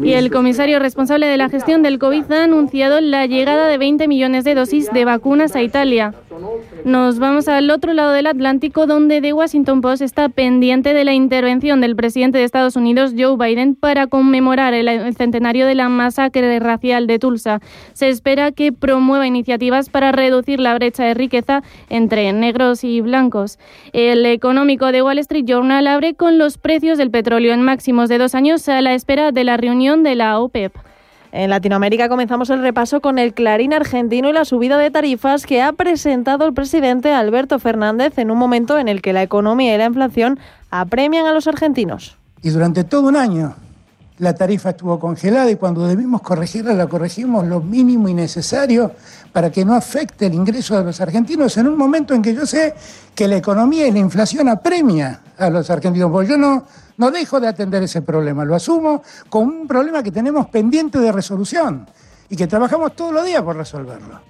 [0.02, 4.06] y el comisario responsable de la gestión del COVID ha anunciado la llegada de 20
[4.06, 6.14] millones de dosis de vacunas a Italia.
[6.84, 11.14] Nos vamos al otro lado del Atlántico, donde The Washington Post está pendiente de la
[11.14, 16.58] intervención del presidente de Estados Unidos, Joe Biden, para conmemorar el centenario de la masacre
[16.58, 17.60] racial de Tulsa.
[17.92, 23.58] Se espera que promueva iniciativas para reducir la brecha de riqueza entre negros y blancos.
[23.92, 28.18] El económico de Wall Street Journal abre con los precios del petróleo en máximos de
[28.18, 30.74] dos años a la espera de la reunión de la OPEP.
[31.32, 35.62] En Latinoamérica comenzamos el repaso con el Clarín argentino y la subida de tarifas que
[35.62, 39.78] ha presentado el presidente Alberto Fernández en un momento en el que la economía y
[39.78, 40.38] la inflación
[40.70, 42.18] apremian a los argentinos.
[42.42, 43.54] Y durante todo un año
[44.18, 48.92] la tarifa estuvo congelada y cuando debimos corregirla la corregimos lo mínimo y necesario
[49.32, 52.44] para que no afecte el ingreso de los argentinos en un momento en que yo
[52.44, 52.74] sé
[53.14, 56.10] que la economía y la inflación apremia a los argentinos.
[56.10, 56.64] Porque yo no,
[56.96, 61.12] no dejo de atender ese problema, lo asumo como un problema que tenemos pendiente de
[61.12, 61.86] resolución
[62.28, 64.20] y que trabajamos todos los días por resolverlo.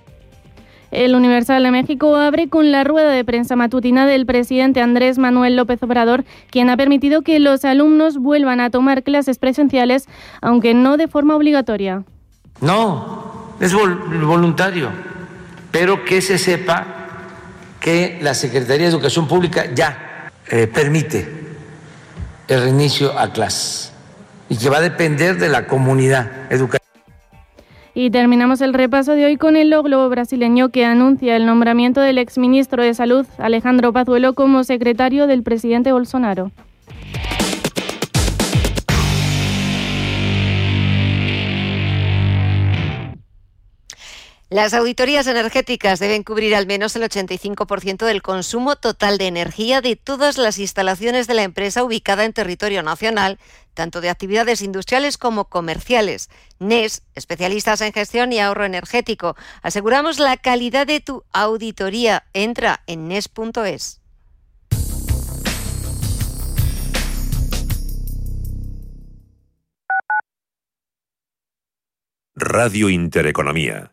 [0.90, 5.56] El Universal de México abre con la rueda de prensa matutina del presidente Andrés Manuel
[5.56, 10.06] López Obrador, quien ha permitido que los alumnos vuelvan a tomar clases presenciales,
[10.42, 12.04] aunque no de forma obligatoria.
[12.60, 14.90] No, es voluntario,
[15.70, 16.86] pero que se sepa
[17.80, 20.11] que la Secretaría de Educación Pública ya
[20.52, 21.26] eh, permite
[22.46, 23.90] el reinicio a clases
[24.50, 26.84] y que va a depender de la comunidad educativa.
[27.94, 32.18] Y terminamos el repaso de hoy con el logro brasileño que anuncia el nombramiento del
[32.18, 36.52] exministro de Salud, Alejandro Pazuelo, como secretario del presidente Bolsonaro.
[44.52, 49.96] Las auditorías energéticas deben cubrir al menos el 85% del consumo total de energía de
[49.96, 53.38] todas las instalaciones de la empresa ubicada en territorio nacional,
[53.72, 56.28] tanto de actividades industriales como comerciales.
[56.58, 59.36] NES, especialistas en gestión y ahorro energético.
[59.62, 62.24] Aseguramos la calidad de tu auditoría.
[62.34, 64.02] Entra en NES.es.
[72.34, 73.92] Radio Intereconomía.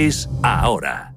[0.07, 1.13] es ahora.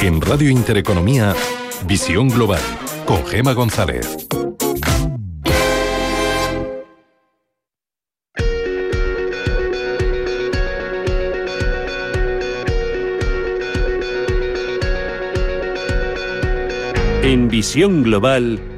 [0.00, 1.34] En Radio Intereconomía,
[1.86, 2.60] Visión Global,
[3.06, 4.28] con Gema González.
[17.22, 18.77] En Visión Global,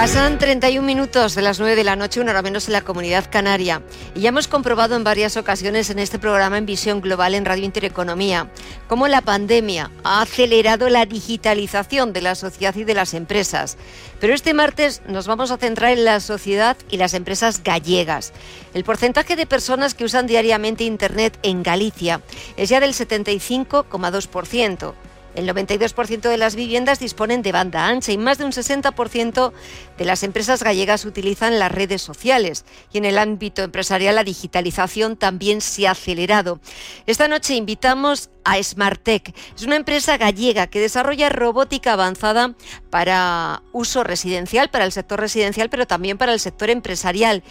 [0.00, 3.26] Pasan 31 minutos de las 9 de la noche, una hora menos en la comunidad
[3.30, 3.82] canaria.
[4.14, 7.66] Y ya hemos comprobado en varias ocasiones en este programa en Visión Global en Radio
[7.66, 8.50] Intereconomía
[8.88, 13.76] cómo la pandemia ha acelerado la digitalización de la sociedad y de las empresas.
[14.20, 18.32] Pero este martes nos vamos a centrar en la sociedad y las empresas gallegas.
[18.72, 22.22] El porcentaje de personas que usan diariamente Internet en Galicia
[22.56, 24.94] es ya del 75,2%.
[25.34, 29.52] El 92% de las viviendas disponen de banda ancha y más de un 60%
[29.96, 32.64] de las empresas gallegas utilizan las redes sociales.
[32.92, 36.60] Y en el ámbito empresarial la digitalización también se ha acelerado.
[37.06, 39.34] Esta noche invitamos a Smartec.
[39.54, 42.54] Es una empresa gallega que desarrolla robótica avanzada
[42.90, 47.44] para uso residencial, para el sector residencial, pero también para el sector empresarial.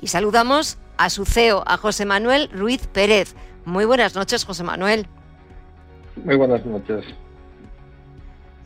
[0.00, 3.34] Y saludamos a su CEO, a José Manuel Ruiz Pérez.
[3.66, 5.06] Muy buenas noches, José Manuel.
[6.24, 7.04] Muy buenas noches.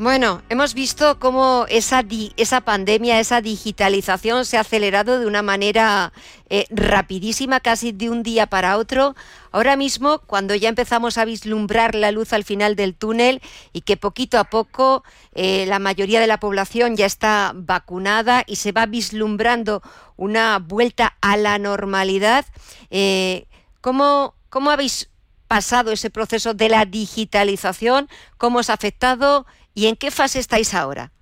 [0.01, 2.03] Bueno, hemos visto cómo esa,
[2.39, 6.15] esa pandemia, esa digitalización se ha acelerado de una manera
[6.49, 9.15] eh, rapidísima, casi de un día para otro.
[9.53, 13.43] Ahora mismo, cuando ya empezamos a vislumbrar la luz al final del túnel
[13.75, 18.57] y que poquito a poco eh, la mayoría de la población ya está vacunada y
[18.57, 19.83] se va vislumbrando
[20.17, 22.47] una vuelta a la normalidad,
[22.89, 23.49] eh,
[23.83, 25.11] ¿cómo, ¿cómo habéis
[25.47, 28.09] pasado ese proceso de la digitalización?
[28.39, 29.45] ¿Cómo os ha afectado?
[29.75, 31.13] ¿Y en qué fase estáis ahora?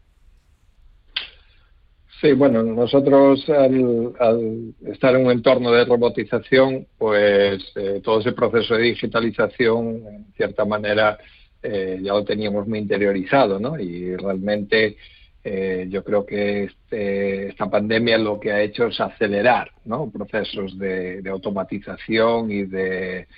[2.20, 8.74] Sí, bueno, nosotros al, estar en un entorno de robotización, pues eh, todo ese proceso
[8.74, 11.16] de digitalización, en cierta manera,
[11.62, 13.78] eh, ya lo teníamos muy interiorizado, ¿no?
[13.78, 14.96] Y realmente
[15.44, 19.70] eh, yo creo que este, esta pandemia lo que ha hecho es acelerar.
[20.12, 23.28] Procesos de, automatización y de,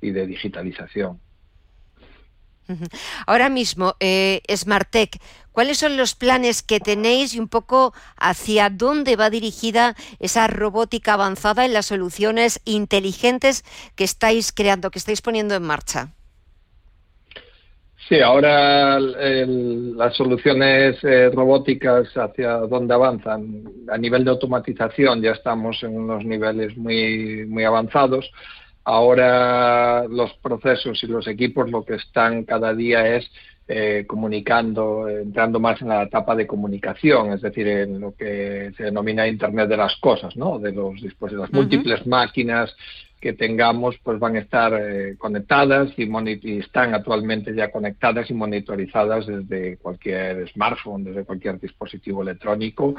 [0.00, 1.20] y de digitalización.
[3.26, 5.18] Ahora mismo, eh, Smartec,
[5.52, 11.14] ¿cuáles son los planes que tenéis y un poco hacia dónde va dirigida esa robótica
[11.14, 13.64] avanzada en las soluciones inteligentes
[13.96, 16.14] que estáis creando, que estáis poniendo en marcha?
[18.10, 25.80] Sí, ahora las soluciones eh, robóticas hacia dónde avanzan a nivel de automatización ya estamos
[25.84, 28.28] en unos niveles muy muy avanzados.
[28.84, 33.30] Ahora los procesos y los equipos lo que están cada día es
[33.68, 38.84] eh, comunicando, entrando más en la etapa de comunicación, es decir, en lo que se
[38.84, 40.58] denomina Internet de las cosas, ¿no?
[40.58, 42.74] De los de las múltiples máquinas
[43.20, 46.08] que tengamos, pues van a estar eh, conectadas y,
[46.42, 52.96] y, están actualmente ya conectadas y monitorizadas desde cualquier smartphone, desde cualquier dispositivo electrónico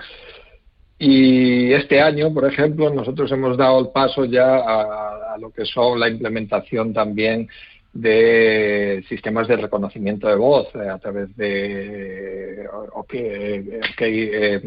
[1.04, 6.00] y este año, por ejemplo, nosotros hemos dado el paso ya a, lo que son
[6.00, 7.50] la implementación también
[7.94, 14.62] de sistemas de reconocimiento de voz eh, a través de OK, eh,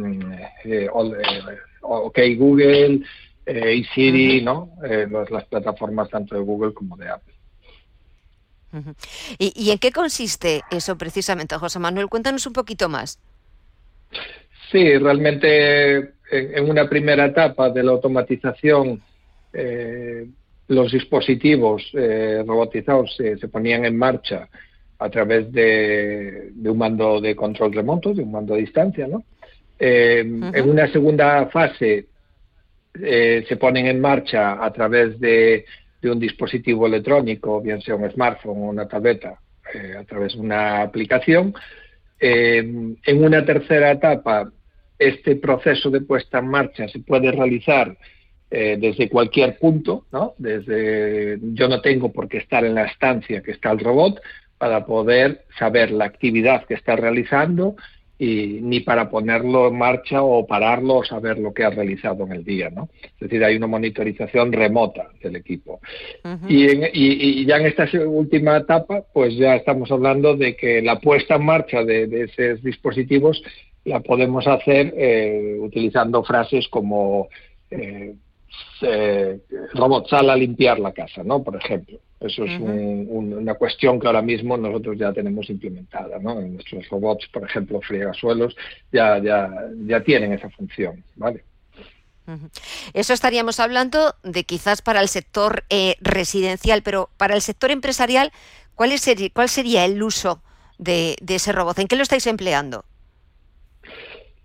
[0.65, 0.89] eh,
[1.81, 3.01] okay Google
[3.47, 4.71] y Siri, ¿no?
[5.31, 7.35] las plataformas tanto de Google como de Apple.
[9.39, 12.09] ¿Y, en qué consiste eso precisamente, José Manuel?
[12.09, 13.21] Cuéntanos un poquito más.
[14.73, 19.03] Sí, realmente en, una primera etapa de la automatización,
[19.53, 20.27] eh,
[20.69, 24.49] los dispositivos eh, robotizados se, ponían en marcha
[24.99, 29.25] a través de, un mando de control remoto, de un mando a distancia, ¿no?
[29.79, 32.07] Eh, en una segunda fase
[32.95, 35.65] se ponen en marcha a través de
[36.05, 39.41] de un dispositivo electrónico, bien sea un smartphone o una tableta,
[39.73, 41.55] eh, a través de una aplicación.
[42.21, 44.51] Eh, en una tercera etapa,
[44.99, 47.97] este proceso de puesta en marcha se puede realizar
[48.51, 50.35] eh, desde cualquier punto, ¿no?
[50.39, 54.21] Desde yo no tengo por qué estar en la estancia que está el robot
[54.59, 57.77] para poder saber la actividad que está realizando
[58.19, 62.33] y ni para ponerlo en marcha o pararlo o saber lo que ha realizado en
[62.33, 62.89] el día, ¿no?
[63.03, 65.81] Es decir, hay una monitorización remota del equipo.
[66.49, 71.45] y, ya en esta última etapa, pues ya estamos hablando de que la puesta en
[71.45, 73.43] marcha de, esos dispositivos
[73.85, 77.29] la podemos hacer eh, utilizando frases como
[77.71, 78.15] eh,
[78.83, 79.41] eh,
[79.75, 81.43] robot sal a limpiar la casa, ¿no?
[81.43, 81.99] Por ejemplo.
[82.21, 86.41] Eso es una cuestión que ahora mismo nosotros ya tenemos implementada, ¿no?
[86.41, 88.57] En nuestros robots, por ejemplo, friegasuelos,
[88.91, 89.51] ya, ya,
[89.87, 91.45] ya tienen esa función, ¿vale?
[92.95, 98.33] Eso estaríamos hablando de quizás para el sector eh, residencial, pero para el sector empresarial,
[98.75, 100.43] ¿cuál, es, cuál sería el uso
[100.79, 101.79] de, ese robot?
[101.79, 102.85] ¿En qué lo estáis empleando?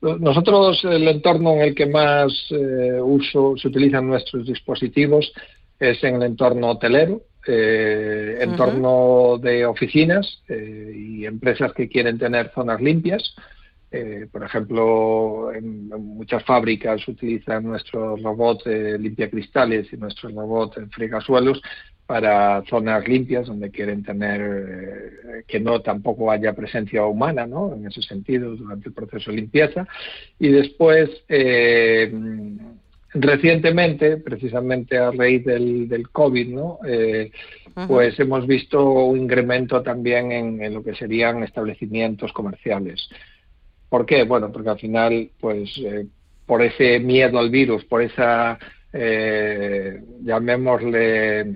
[0.01, 5.31] Nosotros, el entorno en el que más eh, uso se utilizan nuestros dispositivos
[5.77, 12.51] es en el entorno hotelero, eh, entorno de oficinas eh, y empresas que quieren tener
[12.53, 13.35] zonas limpias.
[14.31, 20.91] Por ejemplo, en, muchas fábricas utilizan nuestro robot de limpia cristales y nuestro robot en
[20.91, 21.59] fregasuelos
[22.09, 27.75] para zonas limpias donde quieren tener eh, que no tampoco haya presencia humana, ¿no?
[27.75, 29.87] En ese sentido durante el proceso de limpieza
[30.39, 32.11] y después eh,
[33.11, 36.79] Recientemente, precisamente a raíz del, del COVID, ¿no?
[36.85, 37.31] Eh,
[37.87, 43.09] pues hemos visto un incremento también en, lo que serían establecimientos comerciales.
[43.89, 44.23] ¿Por qué?
[44.23, 46.05] Bueno, porque al final, pues eh,
[46.45, 48.59] por ese miedo al virus, por esa,
[48.93, 51.55] eh, llamémosle,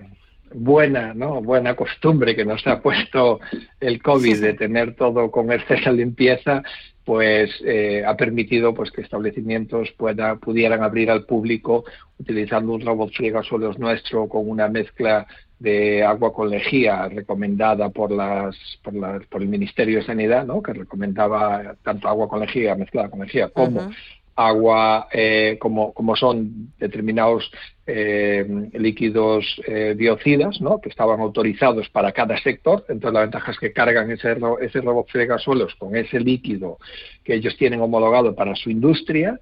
[0.53, 1.41] buena, ¿no?
[1.41, 3.39] buena costumbre que nos ha puesto
[3.79, 6.63] el COVID de tener todo con exceso de limpieza,
[7.03, 11.83] pues eh, ha permitido pues que establecimientos pueda, pudieran abrir al público
[12.17, 15.27] utilizando un robot friegasuelos nuestro con una mezcla
[15.59, 20.61] de agua con lejía recomendada por las, por, por el Ministerio de Sanidad, ¿no?
[20.61, 23.91] que recomendaba tanto agua con lejía mezclada con lejía como
[24.35, 27.51] agua eh, como, como son determinados
[27.85, 30.79] eh, líquidos eh, biocidas, ¿no?
[30.79, 32.85] que estaban autorizados para cada sector.
[32.87, 36.77] Entonces la ventaja es que cargan ese, ese robot fregasuelos con ese líquido
[37.23, 39.39] que ellos tienen homologado para su industria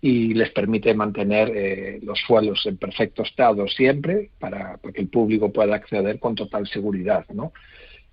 [0.00, 5.74] y les permite mantener los suelos en perfecto estado siempre para, que el público pueda
[5.74, 7.26] acceder con total seguridad.
[7.34, 7.52] ¿no?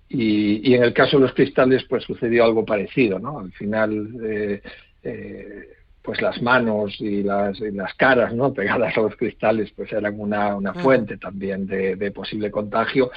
[0.08, 3.18] Y, y, en el caso de los cristales pues sucedió algo parecido.
[3.18, 3.38] ¿no?
[3.38, 4.60] Al final...
[5.04, 5.77] Eh,
[6.08, 8.50] pues las manos y las, las caras ¿no?
[8.54, 13.10] pegadas a los cristales pues eran una, una fuente también de, posible contagio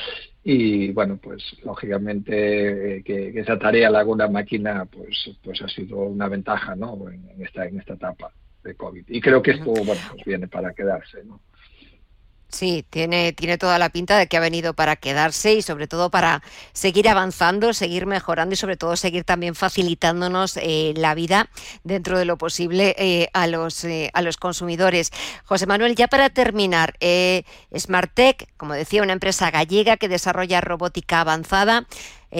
[0.44, 5.70] y bueno pues lógicamente eh, que, esa tarea la haga una máquina pues pues ha
[5.70, 7.10] sido una ventaja ¿no?
[7.10, 10.74] en, esta en esta etapa de COVID y creo que esto bueno pues viene para
[10.74, 11.40] quedarse ¿no?
[12.52, 16.12] Sí, tiene, tiene toda la pinta de que ha venido para quedarse y sobre todo
[16.12, 16.44] para
[16.74, 21.50] seguir avanzando, seguir mejorando y sobre todo seguir también facilitándonos eh, la vida
[21.86, 25.12] dentro de lo posible eh, a, los, eh, a los consumidores.
[25.46, 26.98] José Manuel, ya para terminar,
[27.76, 31.88] Smartec, como decía, una empresa gallega que desarrolla robótica avanzada.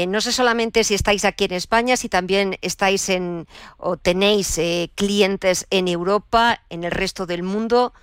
[0.08, 3.48] no sé solamente si estáis aquí en España, si también estáis en
[3.78, 4.60] o tenéis
[4.96, 7.94] clientes en Europa, en el resto del mundo.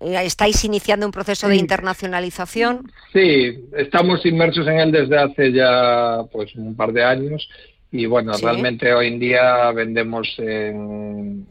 [0.00, 2.90] Eh, ¿Estáis iniciando un proceso de internacionalización?
[3.12, 7.48] Sí, estamos inmersos en él desde hace ya pues un par de años.
[7.90, 11.46] Y bueno, realmente hoy en día vendemos en,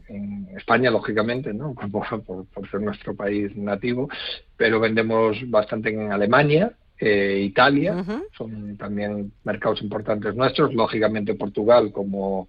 [0.56, 1.74] España, lógicamente, ¿no?
[1.92, 4.08] Por, ser nuestro país nativo,
[4.56, 8.04] pero vendemos bastante en Alemania, eh, Italia,
[8.36, 12.48] son también mercados importantes nuestros, lógicamente Portugal como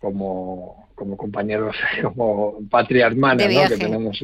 [0.00, 3.68] como, como compañeros, como patria hermana, ¿no?
[3.68, 4.18] que tenemos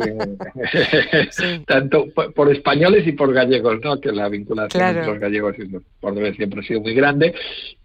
[1.67, 4.01] tanto por, españoles y por gallegos, ¿no?
[4.01, 7.35] que la vinculación entre los gallegos y los siempre ha sido muy grande.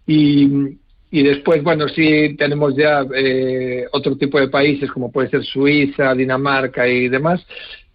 [0.06, 0.78] Y,
[1.10, 6.14] y después, bueno, sí tenemos ya eh, otro tipo de países como puede ser Suiza,
[6.14, 7.44] Dinamarca y demás.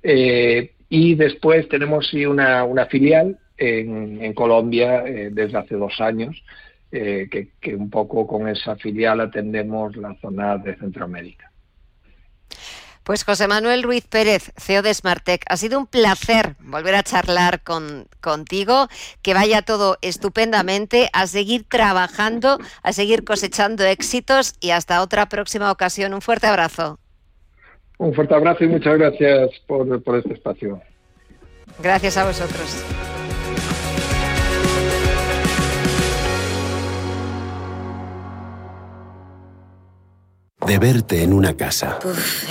[0.01, 6.43] Eh, y después tenemos sí una, una filial en, Colombia eh, desde hace dos años,
[6.95, 11.51] eh, que, que un poco con esa filial atendemos la zona de Centroamérica.
[13.03, 17.63] Pues José Manuel Ruiz Pérez, CEO de Smartec, ha sido un placer volver a charlar
[17.63, 18.89] con, contigo,
[19.23, 25.71] que vaya todo estupendamente, a seguir trabajando, a seguir cosechando éxitos y hasta otra próxima
[25.71, 26.13] ocasión.
[26.13, 26.99] Un fuerte abrazo.
[27.97, 30.79] Un fuerte abrazo y muchas gracias por, por este espacio.
[31.81, 33.12] Gracias a vosotros.
[40.65, 41.99] De verte en una casa.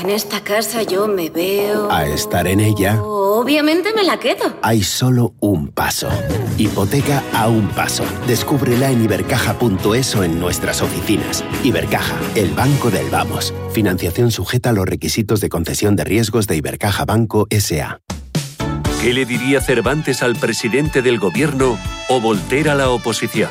[0.00, 1.90] en esta casa yo me veo...
[1.90, 3.02] A estar en ella...
[3.02, 4.56] Obviamente me la quedo.
[4.62, 6.08] Hay solo un paso.
[6.58, 8.04] Hipoteca a un paso.
[8.26, 11.42] Descúbrela en ibercaja.es o en nuestras oficinas.
[11.64, 13.54] Ibercaja, el banco del vamos.
[13.72, 18.00] Financiación sujeta a los requisitos de concesión de riesgos de Ibercaja Banco S.A.
[19.00, 21.76] ¿Qué le diría Cervantes al presidente del gobierno
[22.08, 23.50] o Volter a la oposición?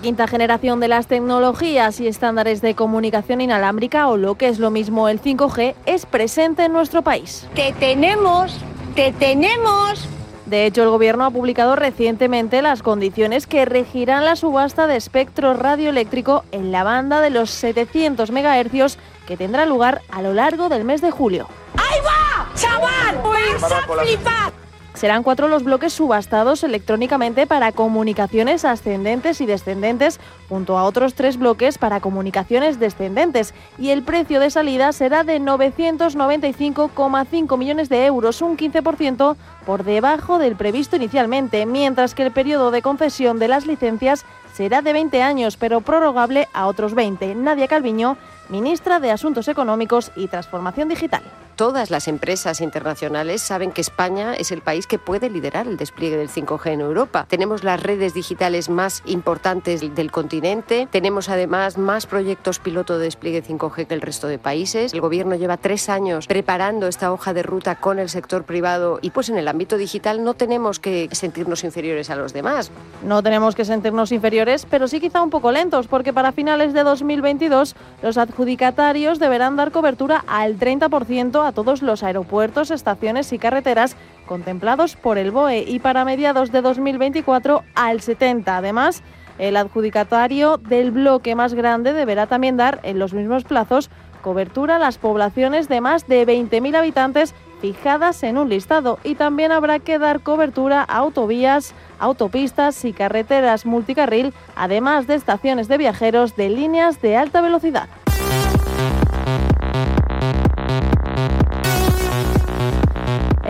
[0.00, 4.58] La quinta generación de las tecnologías y estándares de comunicación inalámbrica, o lo que es
[4.58, 7.46] lo mismo el 5G, es presente en nuestro país.
[7.54, 8.56] ¡Te tenemos!
[8.94, 10.08] ¡Te tenemos!
[10.46, 15.52] De hecho, el Gobierno ha publicado recientemente las condiciones que regirán la subasta de espectro
[15.52, 18.96] radioeléctrico en la banda de los 700 MHz
[19.26, 21.46] que tendrá lugar a lo largo del mes de julio.
[21.76, 22.48] ¡Ahí va!
[22.54, 23.20] ¡Chaval!
[23.60, 24.59] ¡Vas a flipar!
[25.00, 30.20] Serán cuatro los bloques subastados electrónicamente para comunicaciones ascendentes y descendentes,
[30.50, 35.40] junto a otros tres bloques para comunicaciones descendentes, y el precio de salida será de
[35.40, 42.70] 995,5 millones de euros, un 15% por debajo del previsto inicialmente, mientras que el periodo
[42.70, 44.26] de concesión de las licencias
[44.60, 47.34] será de 20 años, pero prorrogable a otros 20.
[47.34, 48.18] Nadia Calviño,
[48.50, 51.22] ministra de Asuntos Económicos y Transformación Digital
[51.60, 56.16] todas las empresas internacionales saben que España es el país que puede liderar el despliegue
[56.16, 57.26] del 5G en Europa.
[57.28, 63.44] Tenemos las redes digitales más importantes del continente, tenemos además más proyectos piloto de despliegue
[63.44, 64.94] 5G que el resto de países.
[64.94, 69.10] El gobierno lleva tres años preparando esta hoja de ruta con el sector privado y
[69.10, 72.70] pues en el ámbito digital no tenemos que sentirnos inferiores a los demás.
[73.04, 76.82] No tenemos que sentirnos inferiores, pero sí quizá un poco lentos, porque para finales de
[76.82, 83.96] 2022 los adjudicatarios deberán dar cobertura al 30% a todos los aeropuertos, estaciones y carreteras
[84.26, 88.56] contemplados por el BOE y para mediados de 2024 al 70.
[88.56, 89.02] Además,
[89.38, 93.88] el adjudicatario del bloque más grande deberá también dar en los mismos plazos
[94.20, 99.52] cobertura a las poblaciones de más de 20.000 habitantes fijadas en un listado y también
[99.52, 106.36] habrá que dar cobertura a autovías, autopistas y carreteras multicarril, además de estaciones de viajeros
[106.36, 107.88] de líneas de alta velocidad.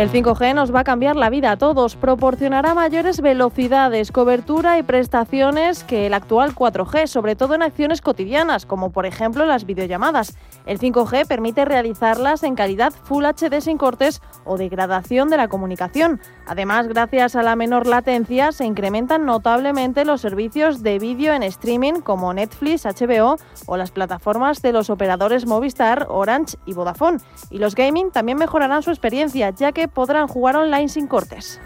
[0.01, 4.83] El 5G nos va a cambiar la vida a todos, proporcionará mayores velocidades, cobertura y
[4.83, 10.39] prestaciones que el actual 4G, sobre todo en acciones cotidianas, como por ejemplo las videollamadas.
[10.65, 16.19] El 5G permite realizarlas en calidad Full HD sin cortes o degradación de la comunicación.
[16.47, 22.01] Además, gracias a la menor latencia, se incrementan notablemente los servicios de vídeo en streaming
[22.01, 23.37] como Netflix, HBO
[23.67, 27.19] o las plataformas de los operadores Movistar, Orange y Vodafone.
[27.51, 31.61] Y los gaming también mejorarán su experiencia, ya que podrán jugar online sin cortes.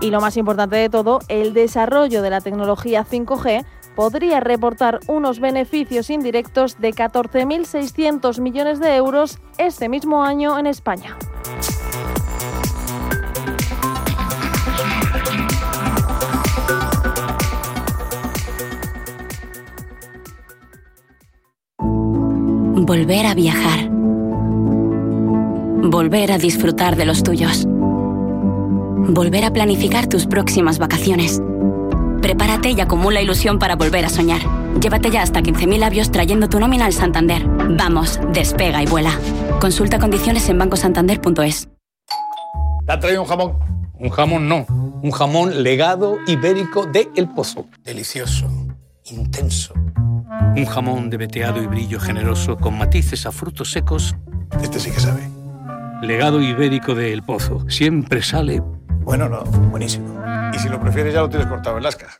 [0.00, 5.40] Y lo más importante de todo, el desarrollo de la tecnología 5G podría reportar unos
[5.40, 11.16] beneficios indirectos de 14.600 millones de euros este mismo año en España.
[22.86, 23.99] Volver a viajar
[25.82, 27.64] Volver a disfrutar de los tuyos.
[27.66, 31.40] Volver a planificar tus próximas vacaciones.
[32.20, 34.42] Prepárate y acumula ilusión para volver a soñar.
[34.78, 37.46] Llévate ya hasta 15.000 labios trayendo tu nómina al Santander.
[37.46, 39.18] Vamos, despega y vuela.
[39.58, 41.68] Consulta condiciones en bancosantander.es.
[42.86, 43.58] ¿Te ha traído un jamón?
[43.98, 44.66] Un jamón no.
[45.02, 47.64] Un jamón legado ibérico de El Pozo.
[47.82, 48.46] Delicioso.
[49.06, 49.72] Intenso.
[50.56, 54.14] Un jamón de veteado y brillo generoso con matices a frutos secos.
[54.62, 55.39] Este sí que sabe
[56.02, 57.68] legado ibérico de El Pozo.
[57.68, 58.62] Siempre sale...
[59.02, 60.22] Bueno, no, buenísimo.
[60.54, 62.19] Y si lo prefieres ya lo tienes cortado en lasca.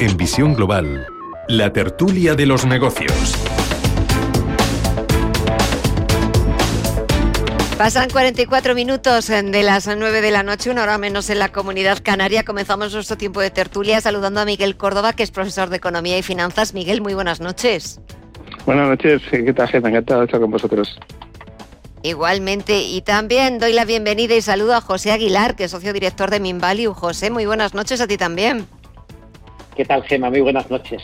[0.00, 1.06] En Visión Global,
[1.46, 3.36] la tertulia de los negocios.
[7.76, 11.98] Pasan 44 minutos de las 9 de la noche, una hora menos en la comunidad
[12.02, 12.44] canaria.
[12.44, 16.22] Comenzamos nuestro tiempo de tertulia saludando a Miguel Córdoba, que es profesor de Economía y
[16.22, 16.72] Finanzas.
[16.72, 18.00] Miguel, muy buenas noches.
[18.64, 19.90] Buenas noches, ¿qué tal, gente?
[19.90, 20.98] Encantado de estar con vosotros.
[22.02, 26.30] Igualmente, y también doy la bienvenida y saludo a José Aguilar, que es socio director
[26.30, 26.94] de Minvalue.
[26.94, 28.66] José, muy buenas noches a ti también.
[29.80, 30.28] ¿Qué tal, Gema?
[30.28, 31.02] Muy buenas noches.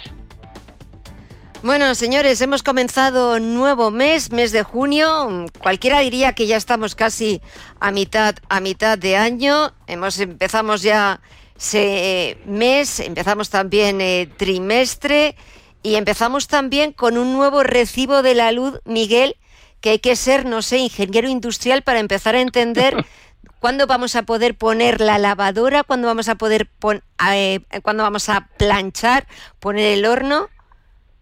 [1.63, 5.47] Bueno, señores, hemos comenzado nuevo mes, mes de junio.
[5.63, 7.41] Cualquiera diría que ya estamos casi
[7.81, 9.73] a mitad, a mitad de año.
[9.87, 11.23] Hemos empezamos ya
[11.59, 15.37] ese mes, empezamos también eh, trimestre
[15.83, 19.37] y empezamos también con un nuevo recibo de la luz, Miguel,
[19.81, 23.07] que hay que ser, no sé, ingeniero industrial para empezar a entender
[23.61, 28.29] cuándo vamos a poder poner la lavadora, cuándo vamos a poder pon, eh, cuándo vamos
[28.29, 29.27] a planchar,
[29.61, 30.49] poner el horno.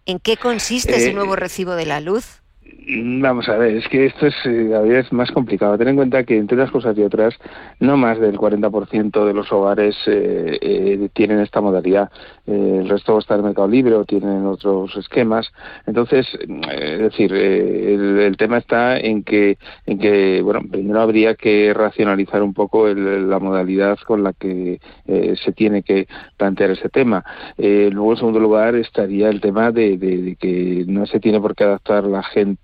[0.05, 2.41] ¿En qué consiste ese Eh, nuevo recibo de la luz?
[2.87, 5.75] Vamos a ver, es que esto es eh, cada vez más complicado.
[5.77, 7.33] Ten en cuenta que entre unas cosas y otras,
[7.79, 12.11] no más del 40% de los hogares eh, eh, tienen esta modalidad.
[12.45, 15.51] Eh, el resto está en el mercado libre o tienen otros esquemas.
[15.87, 17.95] Entonces, eh, es decir, eh,
[18.25, 19.57] el, tema está en que,
[19.87, 24.79] en que, bueno, primero habría que racionalizar un poco el- la modalidad con la que
[25.07, 26.07] eh, se tiene que
[26.37, 27.23] plantear ese tema.
[27.57, 31.63] Eh, luego, en segundo lugar, estaría el tema de que no se tiene por qué
[31.63, 32.54] adaptar la gente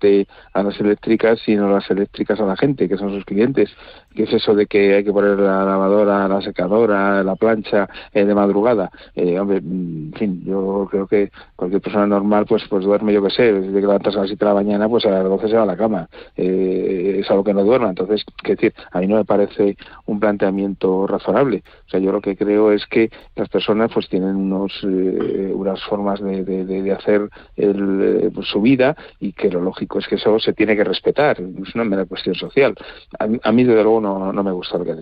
[0.52, 3.70] a las eléctricas, sino las eléctricas a la gente, que son sus clientes.
[4.14, 8.24] ¿Qué es eso de que hay que poner la lavadora, la secadora, la plancha eh,
[8.24, 8.90] de madrugada?
[9.14, 13.22] Eh, hombre, mm, en fin, yo creo que cualquier persona normal pues pues duerme, yo
[13.22, 15.48] qué sé, desde que levantas a las 7 de la mañana, pues a las 12
[15.48, 16.08] se va a la cama.
[16.36, 17.88] Eh, es algo que no duerma.
[17.90, 21.62] Entonces, qué decir, a mí no me parece un planteamiento razonable.
[21.86, 25.82] O sea, yo lo que creo es que las personas pues tienen unos eh, unas
[25.84, 30.16] formas de, de- hacer el, eh, pues, su vida y que lo lógico es que
[30.16, 31.38] eso se tiene que respetar.
[31.40, 32.74] Es una mera cuestión social.
[33.18, 34.98] A, a mí, desde luego, no, no me gusta lo que han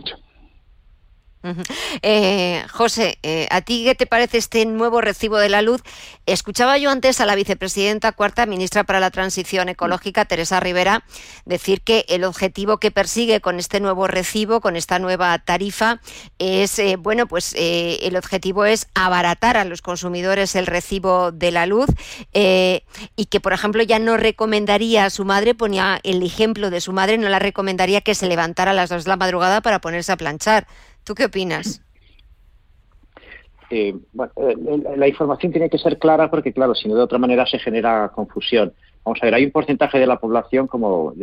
[2.02, 5.82] Eh, José, eh, ¿a ti qué te parece este nuevo recibo de la luz?
[6.26, 11.04] Escuchaba yo antes a la vicepresidenta cuarta, ministra para la Transición Ecológica, Teresa Rivera,
[11.46, 16.00] decir que el objetivo que persigue con este nuevo recibo, con esta nueva tarifa,
[16.38, 21.50] es, eh, bueno, pues eh, el objetivo es abaratar a los consumidores el recibo de
[21.50, 21.88] la luz
[22.32, 26.92] y que, por ejemplo, ya no recomendaría a su madre, ponía el ejemplo de su
[26.92, 30.12] madre, no la recomendaría que se levantara a las dos de la madrugada para ponerse
[30.12, 30.66] a planchar.
[31.04, 31.82] ¿Tú qué opinas?
[33.70, 37.18] Eh, bueno, eh, la información tiene que ser clara porque, claro, si no de otra
[37.18, 38.72] manera se genera confusión.
[39.04, 41.14] Vamos a ver, hay un porcentaje de la población, como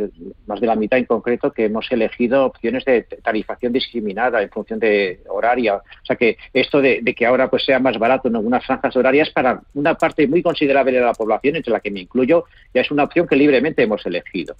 [0.46, 4.80] más de la mitad en concreto, que hemos elegido opciones de tarifación discriminada en función
[4.80, 5.76] de horaria.
[5.76, 8.96] O sea que esto de, de que ahora pues sea más barato en algunas franjas
[8.96, 12.80] horarias para una parte muy considerable de la población, entre la que me incluyo, ya
[12.80, 14.56] es una opción que libremente hemos elegido.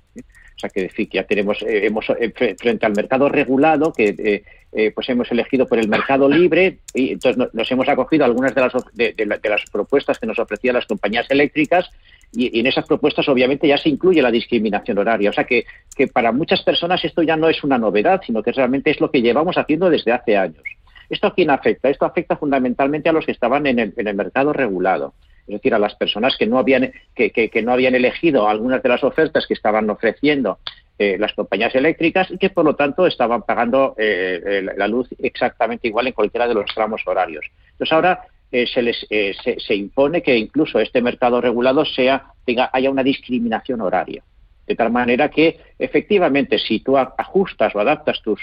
[0.58, 3.92] O sea que decir que ya tenemos, eh, hemos eh, fre- frente al mercado regulado,
[3.92, 4.42] que
[4.72, 8.52] eh, pues hemos elegido por el mercado libre y entonces no- nos hemos acogido algunas
[8.56, 11.88] de las, de, de la- de las propuestas que nos ofrecían las compañías eléctricas
[12.32, 15.30] y, y en esas propuestas obviamente ya se incluye la discriminación horaria.
[15.30, 15.64] O sea que,
[15.96, 19.12] que para muchas personas esto ya no es una novedad, sino que realmente es lo
[19.12, 20.64] que llevamos haciendo desde hace años.
[21.08, 21.88] ¿Esto a quién afecta?
[21.88, 25.14] Esto afecta fundamentalmente a los que estaban en el, en el mercado regulado.
[25.48, 28.82] Es decir, a las personas que no habían, que, que- que no habían elegido algunas
[28.82, 30.58] de las ofertas que estaban ofreciendo
[30.98, 35.08] eh, las compañías eléctricas y que por lo tanto estaban pagando eh, eh, la- luz
[35.18, 37.46] exactamente igual en cualquiera de los tramos horarios.
[37.72, 38.20] Entonces ahora
[38.50, 44.22] se les se impone que incluso este mercado regulado sea tenga haya una discriminación horaria.
[44.68, 48.38] De tal manera que, efectivamente, si tú ajustas o adaptas tus,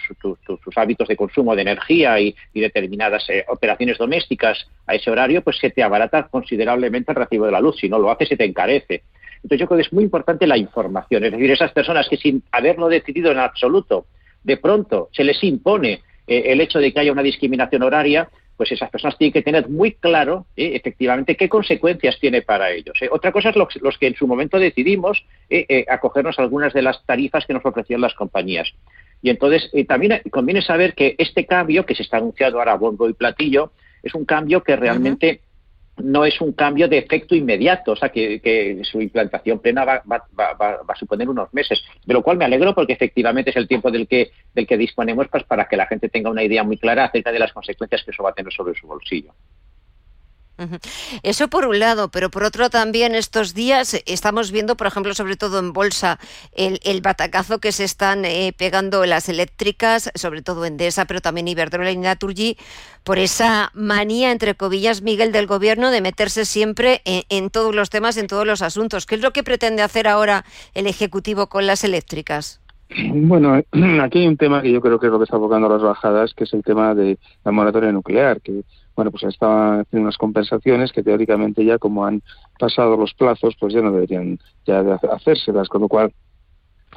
[0.75, 5.59] hábitos de consumo de energía y, y determinadas eh, operaciones domésticas a ese horario, pues
[5.59, 7.77] se te abarata considerablemente el recibo de la luz.
[7.79, 9.03] Si no lo haces, se te encarece.
[9.35, 11.23] Entonces, yo creo que es muy importante la información.
[11.23, 14.07] Es decir, esas personas que sin haberlo decidido en absoluto,
[14.43, 18.71] de pronto se les impone eh, el hecho de que haya una discriminación horaria, pues
[18.71, 22.97] esas personas tienen que tener muy claro eh, efectivamente qué consecuencias tiene para ellos.
[23.01, 23.09] eh.
[23.11, 26.81] Otra cosa es los, los que en su momento decidimos eh, acogernos a algunas de
[26.81, 28.73] las tarifas que nos ofrecían las compañías.
[29.21, 33.09] Y entonces también conviene saber que este cambio, que se está anunciado ahora a bombo
[33.09, 33.71] y platillo,
[34.03, 35.41] es un cambio que realmente
[35.97, 40.95] no es un cambio de efecto inmediato, o sea, que, su implantación plena va, a
[40.95, 44.31] suponer unos meses, de lo cual me alegro porque efectivamente es el tiempo del que,
[44.53, 47.39] del que disponemos pues, para que la gente tenga una idea muy clara acerca de
[47.39, 49.33] las consecuencias que eso va a tener sobre su bolsillo.
[51.23, 55.35] Eso por un lado, pero por otro también estos días estamos viendo, por ejemplo, sobre
[55.35, 56.19] todo en bolsa,
[56.53, 61.91] el, batacazo que se están eh, pegando las eléctricas, sobre todo Endesa, pero también Iberdrola
[61.91, 62.57] y Naturgy,
[63.03, 67.89] por esa manía, entre comillas, Miguel, del gobierno de meterse siempre en, en todos los
[67.89, 69.05] temas, en todos los asuntos.
[69.05, 72.61] ¿Qué es lo que pretende hacer ahora el Ejecutivo con las eléctricas?
[72.89, 73.61] Bueno,
[74.01, 76.33] aquí hay un tema que yo creo que es lo que está provocando las bajadas,
[76.33, 78.63] que es el tema de la moratoria nuclear, que
[78.95, 82.21] bueno, pues estaban haciendo unas compensaciones que teóricamente ya como han
[82.57, 86.11] pasado los plazos, pues ya no deberían ya de hacérselas, con lo cual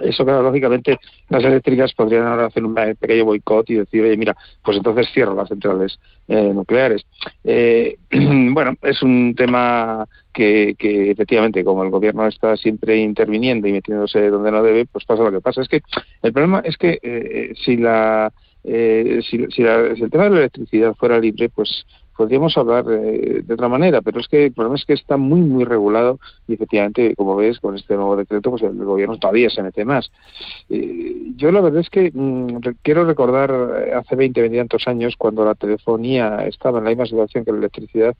[0.00, 4.36] eso, claro, lógicamente las eléctricas podrían ahora hacer un pequeño boicot y decir, oye, mira,
[4.62, 7.04] pues entonces cierro las centrales eh, nucleares.
[7.44, 13.72] Eh, bueno, es un tema que, que, efectivamente, como el gobierno está siempre interviniendo y
[13.72, 15.62] metiéndose donde no debe, pues pasa lo que pasa.
[15.62, 15.80] Es que
[16.22, 18.32] el problema es que eh, si la
[18.70, 23.54] eh, si, si, el tema de la electricidad fuera libre, pues podríamos hablar eh, de
[23.54, 27.14] otra manera, pero es que el problema es que está muy, muy regulado y efectivamente,
[27.16, 30.10] como ves, con este nuevo decreto, pues el gobierno todavía se mete más.
[30.68, 33.50] Eh, yo la verdad es que mm, quiero recordar
[33.94, 37.58] hace 20, 20 tantos años, cuando la telefonía estaba en la misma situación que la
[37.58, 38.16] electricidad,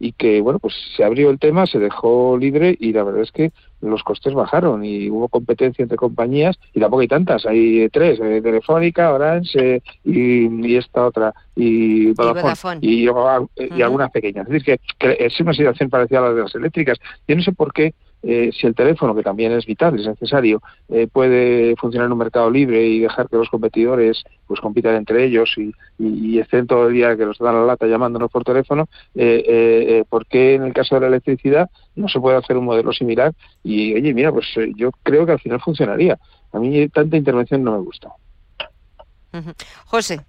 [0.00, 3.30] y que bueno pues se abrió el tema se dejó libre y la verdad es
[3.30, 7.46] que los costes bajaron y hubo competencia entre compañías y tampoco hay tantas.
[7.46, 12.80] Hay tres eh, telefónica Orange y, esta otra y Vodafone.
[12.82, 14.46] Y, y, algunas pequeñas.
[14.48, 16.98] Es decir que, es una situación parecida a la de las eléctricas.
[17.26, 20.62] Yo no sé por qué eh, si el teléfono, que también es vital, es necesario,
[20.88, 25.24] eh, puede funcionar en un mercado libre y dejar que los competidores pues compitan entre
[25.24, 28.88] ellos y, y, estén todo el día que nos dan la lata llamándonos por teléfono,
[29.14, 32.64] eh, eh, ¿por qué en el caso de la electricidad no se puede hacer un
[32.64, 33.32] modelo similar?
[33.62, 34.46] Y oye, mira, pues
[34.76, 36.18] yo creo que al final funcionaría.
[36.52, 38.10] A mí tanta intervención no me gusta.
[39.86, 40.20] José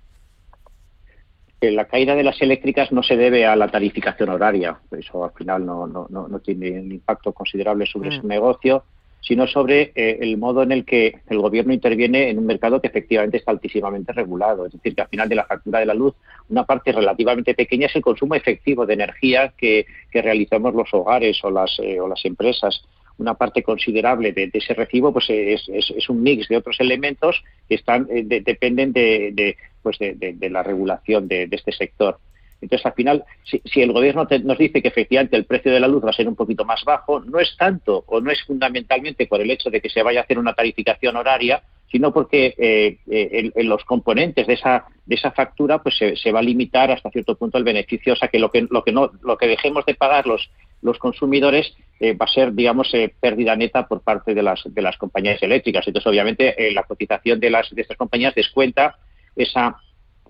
[1.62, 5.64] la caída de las eléctricas no se debe a la tarificación horaria, eso al final
[5.64, 8.22] no, no, no, tiene un impacto considerable sobre mm.
[8.22, 8.84] su negocio,
[9.22, 12.88] sino sobre eh, el modo en el que el gobierno interviene en un mercado que
[12.88, 14.66] efectivamente está altísimamente regulado.
[14.66, 16.16] Es decir, que al final de la factura de la luz,
[16.50, 21.52] una parte relativamente pequeña es el consumo efectivo de energía que, realizamos los hogares o
[21.52, 22.84] las, eh, o las empresas
[23.18, 27.76] una parte considerable de, ese recibo pues es, es, un mix de otros elementos que
[27.76, 32.20] están eh, dependen de, pues de, la regulación de, este sector.
[32.62, 36.06] Entonces, al final, si, el gobierno nos dice que efectivamente el precio de la luz
[36.06, 39.42] va a ser un poquito más bajo, no es tanto o no es fundamentalmente por
[39.42, 43.52] el hecho de que se vaya a hacer una tarificación horaria, sino porque eh, eh,
[43.54, 47.36] en, los componentes de esa de esa factura pues se, va a limitar hasta cierto
[47.36, 49.96] punto el beneficio, o sea que lo que lo que no lo que dejemos de
[49.96, 50.50] pagar los
[50.82, 54.98] los consumidores eh, va a ser digamos pérdida neta por parte de las de las
[54.98, 55.86] compañías eléctricas.
[55.86, 58.96] Entonces obviamente la cotización de las de estas compañías descuenta
[59.36, 59.78] esa,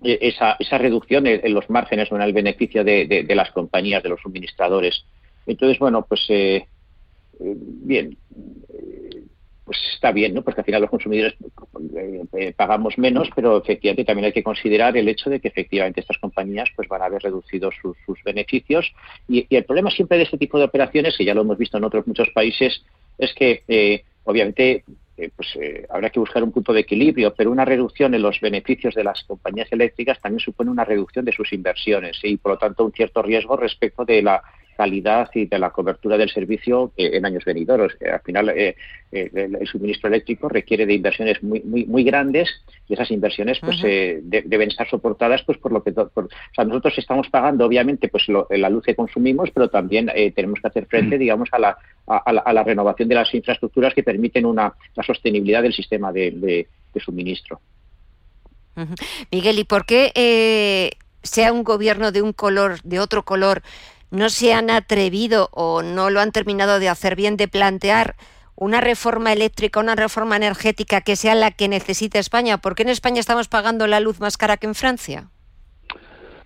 [0.02, 4.20] esa, esa reducción en, los márgenes o en el beneficio de, las compañías, de los
[4.20, 5.04] suministradores.
[5.46, 6.66] Entonces, bueno, pues eh,
[7.40, 8.16] eh, bien,
[8.72, 9.22] eh,
[9.64, 10.42] pues está bien, ¿no?
[10.42, 11.34] Porque al final los consumidores
[12.56, 16.68] pagamos menos, pero efectivamente también hay que considerar el hecho de que efectivamente estas compañías
[16.74, 18.92] pues van a haber reducido sus, beneficios.
[19.28, 21.78] Y, y, el problema siempre de este tipo de operaciones, que ya lo hemos visto
[21.78, 22.84] en otros muchos países,
[23.18, 24.84] es que obviamente
[25.16, 28.40] eh, pues eh, habrá que buscar un punto de equilibrio, pero una reducción en los
[28.40, 32.58] beneficios de las compañías eléctricas también supone una reducción de sus inversiones y, por lo
[32.58, 34.42] tanto, un cierto riesgo respecto de la
[34.76, 37.92] calidad y de la cobertura del servicio en años venideros.
[38.00, 38.76] Al final, eh,
[39.10, 42.48] eh, el, suministro eléctrico requiere de inversiones muy muy, muy grandes
[42.88, 46.96] y esas inversiones pues eh, deben estar soportadas pues por lo que o sea, nosotros
[46.98, 51.48] estamos pagando obviamente pues la luz que consumimos, pero también tenemos que hacer frente, digamos,
[51.52, 56.12] a la, a, la, renovación de las infraestructuras que permiten una la sostenibilidad del sistema
[56.12, 56.66] de,
[57.02, 57.60] suministro.
[59.30, 60.90] Miguel, ¿y por qué
[61.22, 63.62] sea un gobierno de un color, de otro color,
[64.12, 68.14] no se han atrevido o no lo han terminado de hacer bien de plantear
[68.54, 72.58] una reforma eléctrica, una reforma energética que sea la que necesite España?
[72.58, 75.31] ¿Por qué en España estamos pagando la luz más cara que en Francia?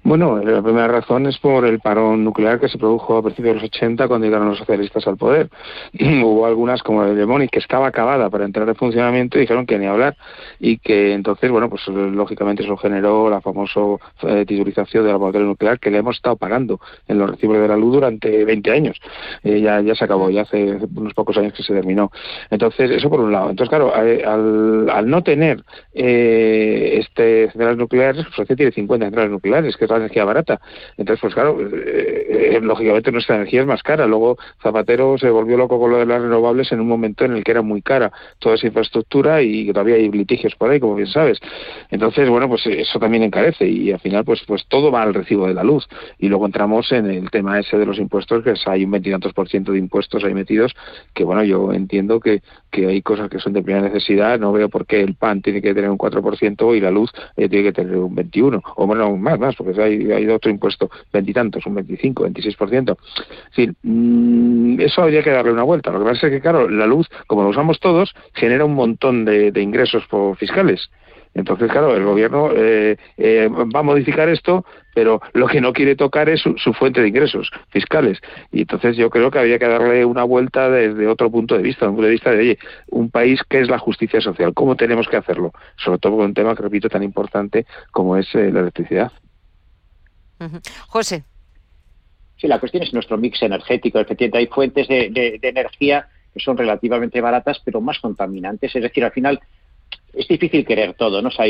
[0.06, 3.62] Bueno, la primera razón es por el parón nuclear que se produjo a principios de
[3.62, 5.48] los 80 cuando llegaron los socialistas al poder.
[6.00, 9.66] Hubo algunas, como la de Moni, que estaba acabada para entrar en funcionamiento y dijeron
[9.66, 10.16] que ni hablar.
[10.60, 13.80] Y que entonces, bueno, pues lógicamente eso generó la famosa
[14.22, 16.78] eh, titulización de la laboratorio nuclear que le hemos estado pagando
[17.08, 19.00] en los recibos de la luz durante 20 años.
[19.42, 22.12] Eh, ya, ya se acabó, ya hace unos pocos años que se terminó.
[22.50, 23.50] Entonces, eso por un lado.
[23.50, 29.76] Entonces, claro, eh, al, al no tener este centrales nucleares, Francia tiene 50 centrales nucleares,
[29.76, 30.60] que es energía barata.
[30.96, 32.26] Entonces, pues claro, eh,
[32.56, 34.06] eh, lógicamente nuestra energía es más cara.
[34.06, 37.44] Luego Zapatero se volvió loco con lo de las renovables en un momento en el
[37.44, 41.08] que era muy cara toda esa infraestructura y todavía hay litigios por ahí, como bien
[41.08, 41.38] sabes.
[41.90, 45.46] Entonces, bueno, pues eso también encarece y al final, pues, pues todo va al recibo
[45.46, 45.86] de la luz.
[46.18, 49.48] Y luego entramos en el tema ese de los impuestos, que hay un veintitantos por
[49.48, 50.74] ciento de impuestos ahí metidos,
[51.14, 54.68] que bueno, yo entiendo que, que hay cosas que son de primera necesidad, no veo
[54.68, 57.72] por qué el pan tiene que tener un 4% y la luz eh, tiene que
[57.72, 62.28] tener un 21%, o bueno, más, más, porque hay, hay otro impuesto, veintitantos, un 25,
[62.28, 62.90] 26%.
[62.90, 65.90] En fin, mm, eso habría que darle una vuelta.
[65.90, 69.24] Lo que pasa es que, claro, la luz, como lo usamos todos, genera un montón
[69.24, 70.04] de, de ingresos
[70.38, 70.90] fiscales.
[71.36, 74.64] Entonces, claro, el gobierno eh, eh, va a modificar esto,
[74.94, 78.18] pero lo que no quiere tocar es su, fuente de ingresos fiscales.
[78.50, 81.90] Y entonces yo creo que habría que darle una vuelta desde otro punto de vista,
[81.90, 82.58] un punto de vista de, oye,
[82.88, 85.52] un país que es la justicia social, ¿cómo tenemos que hacerlo?
[85.76, 89.12] Sobre todo con un tema que repito tan importante como es eh, la electricidad.
[90.88, 91.24] José.
[92.36, 93.98] Sí, la cuestión es nuestro mix energético.
[93.98, 98.74] Efectivamente, hay fuentes de, energía que son relativamente baratas, pero más contaminantes.
[98.76, 99.40] Es decir, al final
[100.12, 101.30] es difícil querer todo, ¿no?
[101.30, 101.46] Sea,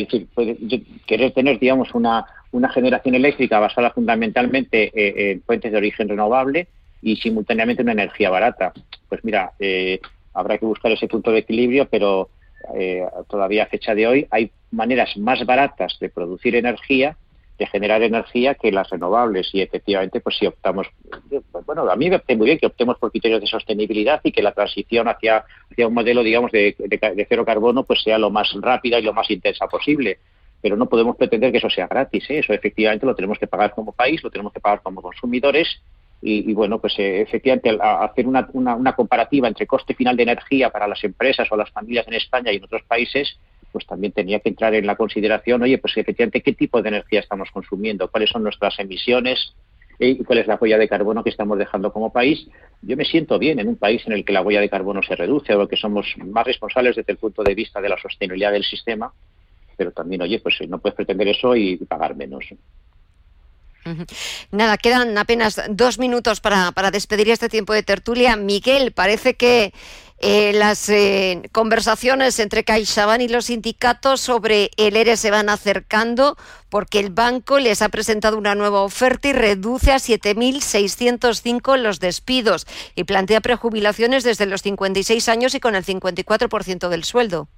[1.07, 2.27] querer tener, digamos, una,
[2.73, 6.69] generación eléctrica basada fundamentalmente eh, en fuentes de origen renovable
[7.03, 8.73] y simultáneamente una energía barata.
[9.09, 10.01] Pues mira, eh,
[10.33, 12.31] habrá que buscar ese punto de equilibrio, pero
[12.75, 17.17] eh, todavía a fecha de hoy hay maneras más baratas de producir energía
[17.59, 19.49] de generar energía que las renovables.
[19.53, 20.87] Y efectivamente pues si optamos
[21.67, 24.43] bueno a mí me parece muy bien que optemos por criterios de sostenibilidad y que
[24.43, 26.77] la transición hacia, hacia un modelo digamos de,
[27.29, 30.19] cero carbono pues sea lo más rápida y lo más intensa posible.
[30.63, 32.39] Pero no podemos pretender que eso sea gratis ¿eh?
[32.39, 35.81] eso efectivamente lo tenemos que pagar como país lo tenemos que pagar como consumidores.
[36.23, 40.71] Y, bueno, pues eh, efectivamente hacer una, una, una, comparativa entre coste final de energía
[40.71, 43.39] para las empresas o las familias en España y en otros países,
[43.77, 47.21] pues también tenía que entrar en la consideración, oye, pues efectivamente, ¿qué tipo de energía
[47.21, 48.11] estamos consumiendo?
[48.11, 49.53] ¿Cuáles son nuestras emisiones?
[49.99, 52.49] ¿Y cuál es la huella de carbono que estamos dejando como país?
[52.81, 55.15] Yo me siento bien en un país en el que la huella de carbono se
[55.15, 58.65] reduce o que somos más responsables desde el punto de vista de la sostenibilidad del
[58.65, 59.13] sistema,
[59.77, 62.47] pero también, oye, pues no puedes pretender eso y pagar menos.
[64.53, 68.37] Nada, quedan apenas dos minutos para, para despedir este tiempo de tertulia.
[68.37, 69.75] Miguel, parece que
[70.19, 76.37] eh, las eh, conversaciones entre CaixaBank y los sindicatos sobre el ERE se van acercando
[76.71, 82.67] porque el banco les ha presentado una nueva oferta y reduce a 7.605 los despidos
[82.95, 87.49] y plantea prejubilaciones desde los 56 años y con el 54% del sueldo.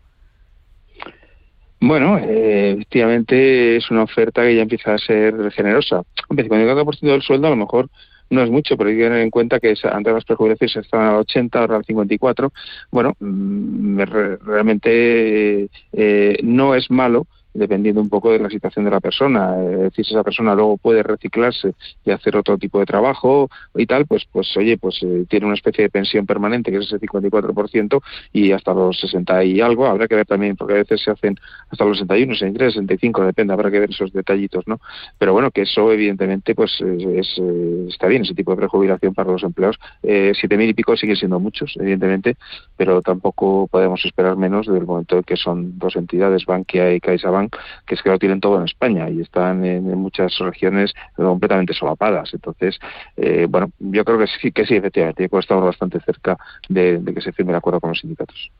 [1.80, 6.02] Bueno, eh, efectivamente es una oferta que ya empieza a ser generosa.
[6.28, 7.88] Un 54% del sueldo a lo mejor
[8.30, 11.16] no es mucho, pero hay que tener en cuenta que antes las prejubilaciones estaban al
[11.16, 12.52] 80, ahora al 54.
[12.90, 14.00] Bueno, mm,
[14.44, 17.26] realmente eh, no es malo
[17.58, 19.56] dependiendo un poco de la situación de la persona.
[19.62, 23.86] Es decir, si esa persona luego puede reciclarse y hacer otro tipo de trabajo y
[23.86, 26.98] tal, pues, pues oye, pues eh, tiene una especie de pensión permanente que es ese
[26.98, 28.00] 54%
[28.32, 29.86] y hasta los 60 y algo.
[29.86, 31.36] Habrá que ver también, porque a veces se hacen
[31.70, 34.80] hasta los 61, 63, 65, depende, habrá que ver esos detallitos, ¿no?
[35.18, 39.32] Pero bueno, que eso evidentemente pues es, eh, está bien, ese tipo de prejubilación para
[39.32, 39.78] los empleados.
[40.02, 42.36] Eh, siete mil y pico siguen siendo muchos, evidentemente,
[42.76, 47.47] pero tampoco podemos esperar menos del momento en que son dos entidades, Bankia y CaixaBank,
[47.86, 52.32] que es que lo tienen todo en España y están en, muchas regiones completamente solapadas.
[52.34, 52.78] Entonces,
[53.16, 56.36] eh, bueno, yo creo que sí, que sí, efectivamente, estamos bastante cerca
[56.68, 58.50] de que se firme el acuerdo con los sindicatos.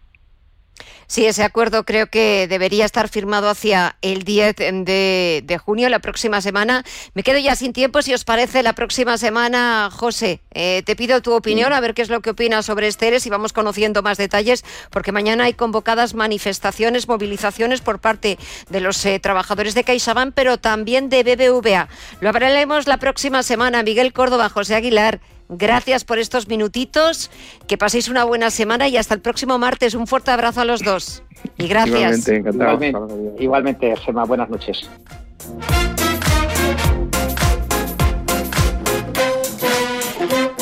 [1.07, 6.43] Sí, ese acuerdo creo que debería estar firmado hacia el 10 de, junio, la próxima
[6.43, 6.85] semana.
[7.15, 10.41] Me quedo ya sin tiempo, si os parece, la próxima semana, José.
[10.53, 13.31] Eh, te pido tu opinión, a ver qué es lo que opinas sobre Esteres y
[13.31, 19.19] vamos conociendo más detalles, porque mañana hay convocadas manifestaciones, movilizaciones por parte de los eh,
[19.19, 21.89] trabajadores de CaixaBank, pero también de BBVA.
[22.21, 23.83] Lo hablaremos la próxima semana.
[23.83, 25.21] Miguel Córdoba, José Aguilar.
[25.49, 27.31] Gracias por estos minutitos,
[27.67, 29.95] que paséis una buena semana y hasta el próximo martes.
[29.95, 31.23] Un fuerte abrazo a los dos.
[31.57, 32.29] Y gracias.
[32.29, 34.89] Igualmente, igualmente Gemma, buenas noches.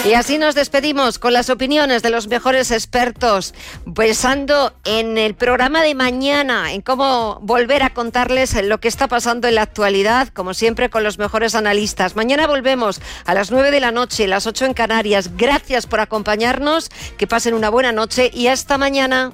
[0.07, 3.54] Y así nos despedimos con las opiniones de los mejores expertos,
[3.92, 9.48] pensando en el programa de mañana, en cómo volver a contarles lo que está pasando
[9.48, 12.14] en la actualidad, como siempre con los mejores analistas.
[12.14, 15.36] Mañana volvemos a las 9 de la noche, las 8 en Canarias.
[15.36, 16.88] Gracias por acompañarnos,
[17.18, 19.32] que pasen una buena noche y hasta mañana.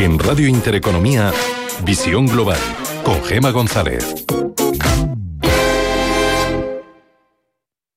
[0.00, 1.32] En Radio Intereconomía,
[1.84, 2.58] Visión Global,
[3.04, 4.26] con Gema González.